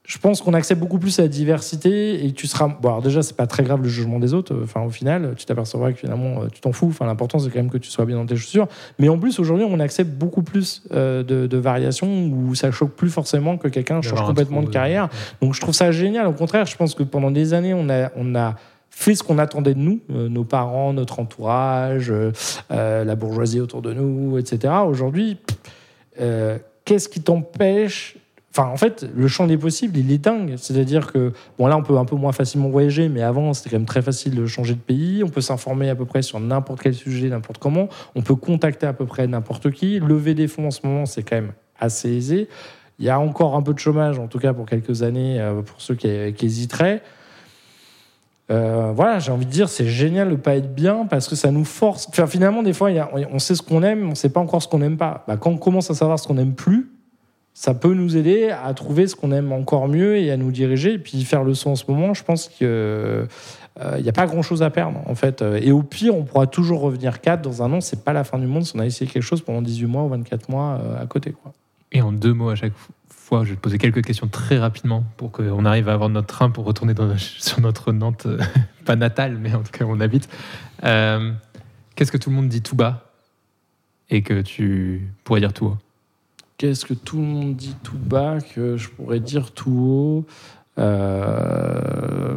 [0.09, 2.67] Je pense qu'on accepte beaucoup plus la diversité et tu seras.
[2.67, 4.59] Bon, alors déjà, c'est pas très grave le jugement des autres.
[4.65, 6.87] Enfin, au final, tu t'apercevras que finalement, euh, tu t'en fous.
[6.89, 8.69] Enfin, l'important, c'est quand même que tu sois bien dans tes chaussures.
[8.99, 12.93] Mais en plus, aujourd'hui, on accepte beaucoup plus euh, de, de variations où ça choque
[12.93, 15.11] plus forcément que quelqu'un change complètement de carrière.
[15.43, 16.27] Donc, je trouve ça génial.
[16.27, 18.55] Au contraire, je pense que pendant des années, on a, on a
[18.89, 23.83] fait ce qu'on attendait de nous, euh, nos parents, notre entourage, euh, la bourgeoisie autour
[23.83, 24.73] de nous, etc.
[24.87, 25.37] Aujourd'hui,
[26.17, 28.17] qu'est-ce qui t'empêche
[28.51, 30.55] Enfin, en fait, le champ des possibles, il est dingue.
[30.57, 33.77] C'est-à-dire que, bon, là, on peut un peu moins facilement voyager, mais avant, c'était quand
[33.77, 35.23] même très facile de changer de pays.
[35.23, 37.89] On peut s'informer à peu près sur n'importe quel sujet, n'importe comment.
[38.15, 40.01] On peut contacter à peu près n'importe qui.
[40.01, 42.49] Lever des fonds en ce moment, c'est quand même assez aisé.
[42.99, 45.63] Il y a encore un peu de chômage, en tout cas pour quelques années, euh,
[45.63, 47.03] pour ceux qui, hésiteraient.
[48.51, 51.51] Euh, voilà, j'ai envie de dire, c'est génial de pas être bien parce que ça
[51.51, 52.09] nous force.
[52.09, 52.91] Enfin, finalement, des fois,
[53.31, 55.23] on sait ce qu'on aime, on sait pas encore ce qu'on n'aime pas.
[55.29, 56.91] Bah, quand on commence à savoir ce qu'on n'aime plus,
[57.59, 60.93] ça peut nous aider à trouver ce qu'on aime encore mieux et à nous diriger.
[60.93, 64.63] Et puis faire le saut en ce moment, je pense qu'il n'y a pas grand-chose
[64.63, 65.43] à perdre, en fait.
[65.43, 67.81] Et au pire, on pourra toujours revenir 4 dans un an.
[67.81, 70.05] C'est pas la fin du monde si on a essayé quelque chose pendant 18 mois
[70.05, 71.35] ou 24 mois euh, à côté.
[71.91, 72.75] Et en deux mots à chaque
[73.09, 76.29] fois, je vais te poser quelques questions très rapidement pour qu'on arrive à avoir notre
[76.29, 78.39] train pour retourner sur notre Nantes, euh,
[78.85, 80.29] pas natale, mais en tout cas où on habite.
[80.85, 81.33] Euh,
[81.97, 83.11] Qu'est-ce que tout le monde dit tout bas
[84.11, 85.77] et que tu pourrais dire tout haut?
[86.59, 90.27] Qu'est-ce que tout le monde dit tout bas que je pourrais dire tout haut
[90.77, 92.37] Euh,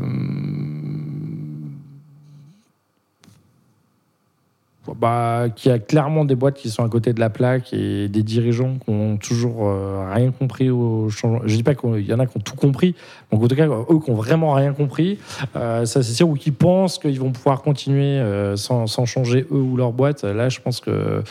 [4.95, 8.09] bah, Qu'il y a clairement des boîtes qui sont à côté de la plaque et
[8.09, 11.41] des dirigeants qui ont toujours euh, rien compris au changement.
[11.45, 12.95] Je dis pas qu'il y en a qui ont tout compris,
[13.31, 15.17] mais en tout cas, eux qui ont vraiment rien compris,
[15.55, 18.23] euh, ça c'est sûr, ou qui pensent qu'ils vont pouvoir continuer
[18.55, 20.23] sans, changer eux ou leur boîte.
[20.23, 21.23] Là, je pense que.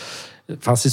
[0.52, 0.90] Enfin, c'est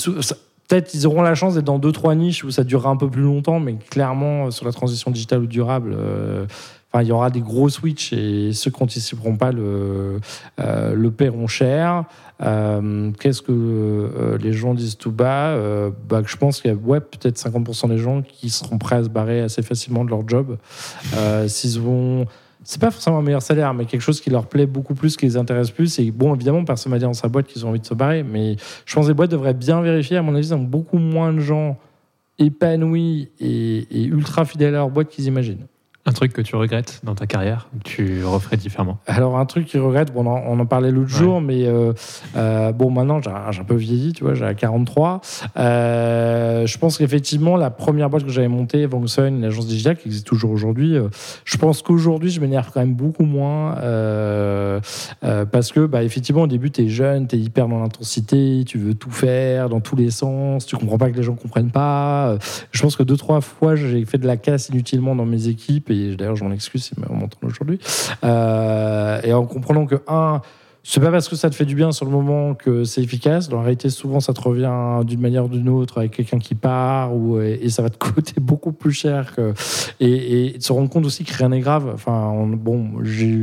[0.68, 3.10] Peut-être ils auront la chance d'être dans deux trois niches où ça durera un peu
[3.10, 6.46] plus longtemps, mais clairement euh, sur la transition digitale ou durable, euh,
[6.92, 10.20] enfin il y aura des gros switch et ceux qui n'anticiperont pas le
[10.60, 12.04] euh, le paieront cher.
[12.44, 15.58] Euh, Qu'est-ce que les gens disent tout bas
[16.08, 19.04] bah, Je pense qu'il y a ouais, peut-être 50% des gens qui seront prêts à
[19.04, 20.58] se barrer assez facilement de leur job
[21.48, 22.28] s'ils vont
[22.70, 25.26] c'est pas forcément un meilleur salaire, mais quelque chose qui leur plaît beaucoup plus, qui
[25.26, 26.00] les intéresse plus.
[26.00, 28.24] Et bon, évidemment, personne m'a dit dans sa boîte qu'ils ont envie de se barrer,
[28.24, 30.18] mais je pense que les boîtes devraient bien vérifier.
[30.18, 31.78] À mon avis, ils ont beaucoup moins de gens
[32.38, 35.66] épanouis et, et ultra fidèles à leur boîte qu'ils imaginent.
[36.08, 39.66] Un truc que tu regrettes dans ta carrière, que tu referais différemment Alors, un truc
[39.66, 41.20] qu'ils regrettent, bon, on, en, on en parlait l'autre Ouais.
[41.20, 41.92] jour, mais euh,
[42.38, 43.30] euh, bon, maintenant, j'ai
[43.60, 45.20] un peu vieilli, tu vois, j'ai 43.
[45.58, 50.08] Euh, je pense qu'effectivement, la première boîte que j'avais montée, Vongsun, une agence digitale qui
[50.08, 50.96] existe toujours aujourd'hui,
[51.44, 53.76] je pense qu'aujourd'hui, je m'énerve quand même beaucoup moins
[55.52, 58.78] parce que, bah, effectivement, au début, tu es jeune, tu es hyper dans l'intensité, tu
[58.78, 62.38] veux tout faire dans tous les sens, tu comprends pas que les gens comprennent pas.
[62.72, 65.90] Je pense que deux, trois fois, j'ai fait de la casse inutilement dans mes équipes
[65.90, 67.80] et d'ailleurs, je m'en excuse, c'est mon temps aujourd'hui.
[68.24, 70.42] Euh, et en comprenant que, un,
[70.90, 73.50] c'est pas parce que ça te fait du bien sur le moment que c'est efficace.
[73.50, 76.56] Dans la réalité, souvent, ça te revient d'une manière ou d'une autre avec quelqu'un qui
[76.56, 79.36] part ou, et ça va te coûter beaucoup plus cher.
[79.36, 79.54] Que,
[80.00, 81.92] et, et se rendre compte aussi que rien n'est grave.
[81.94, 83.38] Enfin, on- bon, j'ai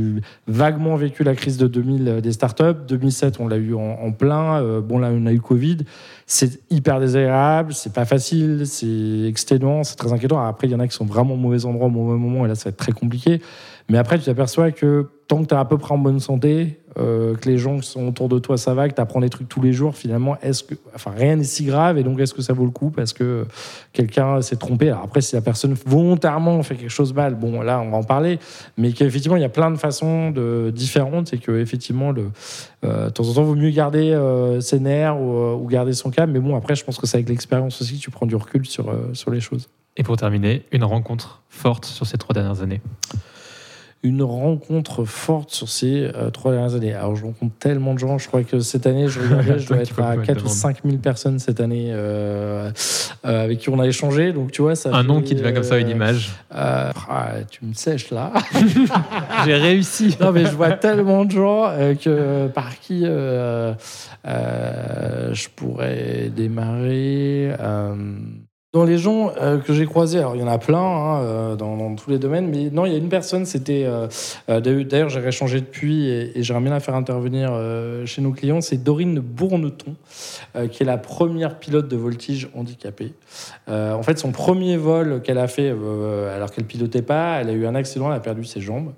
[0.47, 2.81] vaguement vécu la crise de 2000 des startups.
[2.87, 4.59] 2007, on l'a eu en, en plein.
[4.63, 5.77] Euh, bon, là, on a eu Covid.
[6.25, 10.43] C'est hyper désagréable, c'est pas facile, c'est exténuant, c'est très inquiétant.
[10.43, 12.47] Après, il y en a qui sont vraiment au mauvais endroit au mauvais moment, et
[12.47, 13.39] là, ça va être très compliqué.
[13.87, 16.79] Mais après, tu t'aperçois que tant que tu es à peu près en bonne santé,
[16.97, 19.29] euh, que les gens qui sont autour de toi, ça va, que tu apprends des
[19.29, 22.33] trucs tous les jours, finalement, est-ce que, enfin, rien n'est si grave, et donc est-ce
[22.33, 23.45] que ça vaut le coup parce que
[23.91, 24.91] quelqu'un s'est trompé?
[24.91, 28.03] Après, si la personne volontairement fait quelque chose de mal, bon, là, on va en
[28.03, 28.39] parler,
[28.77, 30.31] mais qu'effectivement, il y a plein de façons
[30.73, 32.13] différentes, et que effectivement,
[32.83, 35.93] euh, de temps en temps, il vaut mieux garder euh, ses nerfs ou, ou garder
[35.93, 36.31] son calme.
[36.31, 38.65] Mais bon, après, je pense que c'est avec l'expérience aussi que tu prends du recul
[38.65, 39.69] sur, sur les choses.
[39.97, 42.81] Et pour terminer, une rencontre forte sur ces trois dernières années.
[44.05, 46.93] Une rencontre forte sur ces euh, trois dernières années.
[46.93, 48.19] Alors, je rencontre tellement de gens.
[48.19, 50.55] Je crois que cette année, je regardais, je dois être à pas 4 ou demander.
[50.55, 52.69] 5 000 personnes cette année euh,
[53.25, 54.31] euh, avec qui on a échangé.
[54.31, 56.33] Donc, tu vois, ça Un nom qui te vient comme ça, une image.
[56.51, 56.93] ah,
[57.49, 58.31] tu me sèches là.
[59.45, 60.15] J'ai réussi.
[60.21, 63.73] Non, mais je vois tellement de gens que, par qui je
[65.55, 67.55] pourrais démarrer.
[68.75, 71.55] Dans les gens euh, que j'ai croisés, alors il y en a plein hein, euh,
[71.55, 73.85] dans, tous les domaines, mais non, il y a une personne, c'était.
[73.85, 74.09] euh,
[74.59, 77.57] D'ailleurs, j'ai réchangé depuis et, j'aimerais bien la faire intervenir
[78.03, 78.59] chez nos clients.
[78.59, 79.95] C'est Dorine Bourneton,
[80.71, 83.13] qui est la première pilote de voltige handicapée.
[83.69, 85.73] En fait, son premier vol qu'elle a fait,
[86.35, 88.91] alors qu'elle pilotait pas, elle a eu un accident, elle a perdu ses jambes.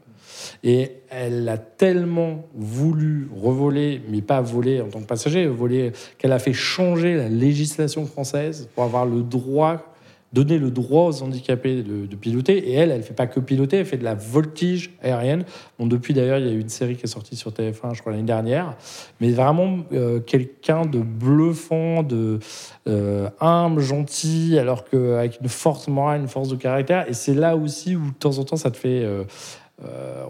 [0.63, 6.33] Et elle a tellement voulu revoler, mais pas voler en tant que passager, voler, qu'elle
[6.33, 9.93] a fait changer la législation française pour avoir le droit
[10.33, 12.57] donner le droit aux handicapés de, piloter.
[12.69, 15.45] Et elle, elle fait pas que piloter, elle fait de la voltige aérienne.
[15.79, 18.01] Bon, depuis d'ailleurs, il y a eu une série qui est sortie sur TF1, je
[18.01, 18.75] crois l'année dernière.
[19.21, 22.39] Mais vraiment euh, quelqu'un de bluffant, de
[22.87, 27.07] euh, humble, gentil, alors qu'avec une force morale, une force de caractère.
[27.07, 29.23] Et c'est là aussi où de temps en temps, ça te fait, euh,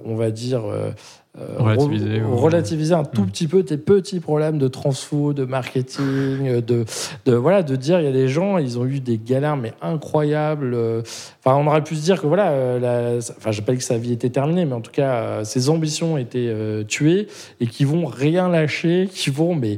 [0.05, 0.65] on va dire.
[0.65, 0.91] euh,
[1.39, 3.27] euh, Relativiser, re- ou- relativiser un tout Mm.
[3.27, 6.83] petit peu tes petits problèmes de transfo, de marketing, de,
[7.25, 9.73] de voilà, de dire il y a des gens, ils ont eu des galères mais
[9.83, 10.73] incroyables.
[10.73, 11.01] euh,
[11.45, 13.83] Enfin, on aurait pu se dire que voilà, euh, la, enfin, j'ai pas dit que
[13.83, 17.27] sa vie était terminée, mais en tout cas, euh, ses ambitions étaient euh, tuées
[17.61, 19.77] et qui vont rien lâcher, qui vont mais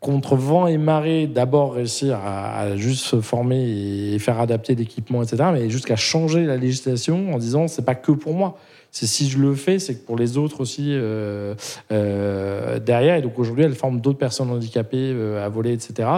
[0.00, 5.22] contre vent et marée, d'abord réussir à, à juste se former et faire adapter l'équipement,
[5.22, 8.56] etc., mais jusqu'à changer la législation en disant c'est pas que pour moi.
[8.96, 11.54] C'est si je le fais, c'est que pour les autres aussi euh,
[11.92, 13.16] euh, derrière.
[13.16, 16.08] Et donc aujourd'hui, elle forme d'autres personnes handicapées euh, à voler, etc.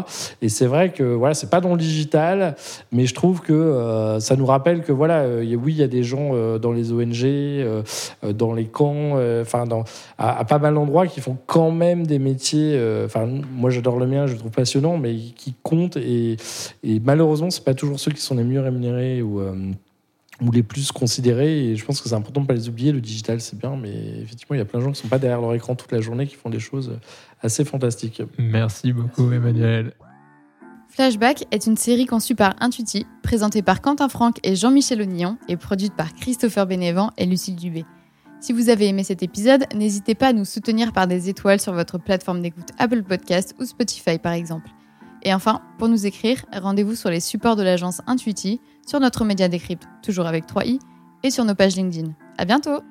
[0.42, 2.54] Et c'est vrai que voilà, c'est pas dans le digital,
[2.92, 6.58] mais je trouve que ça nous rappelle que voilà, oui, il y a des gens
[6.58, 7.66] dans les ONG,
[8.22, 9.64] dans les camps, enfin
[10.16, 12.80] à, pas mal d'endroits qui font quand même des métiers.
[13.04, 16.36] Enfin, moi j'adore le mien, je le trouve passionnant, mais qui comptent et,
[16.84, 19.40] et malheureusement c'est pas toujours ceux qui sont les mieux rémunérés ou
[20.40, 21.70] ou les plus considérés.
[21.70, 22.92] Et je pense que c'est important de pas les oublier.
[22.92, 25.18] Le digital c'est bien, mais effectivement il y a plein de gens qui sont pas
[25.18, 26.98] derrière leur écran toute la journée qui font des choses
[27.42, 28.22] assez fantastiques.
[28.38, 29.92] Merci beaucoup, Emmanuel.
[30.88, 35.56] Flashback est une série conçue par Intuiti, présentée par Quentin Franck et Jean-Michel Onillon et
[35.56, 37.84] produite par Christopher Bénévent et Lucille Dubé.
[38.40, 41.72] Si vous avez aimé cet épisode, n'hésitez pas à nous soutenir par des étoiles sur
[41.72, 44.70] votre plateforme d'écoute Apple Podcast ou Spotify par exemple.
[45.22, 49.48] Et enfin, pour nous écrire, rendez-vous sur les supports de l'agence Intuiti, sur notre média
[49.48, 50.78] Décrypte, toujours avec 3i,
[51.22, 52.12] et sur nos pages LinkedIn.
[52.36, 52.82] À bientôt!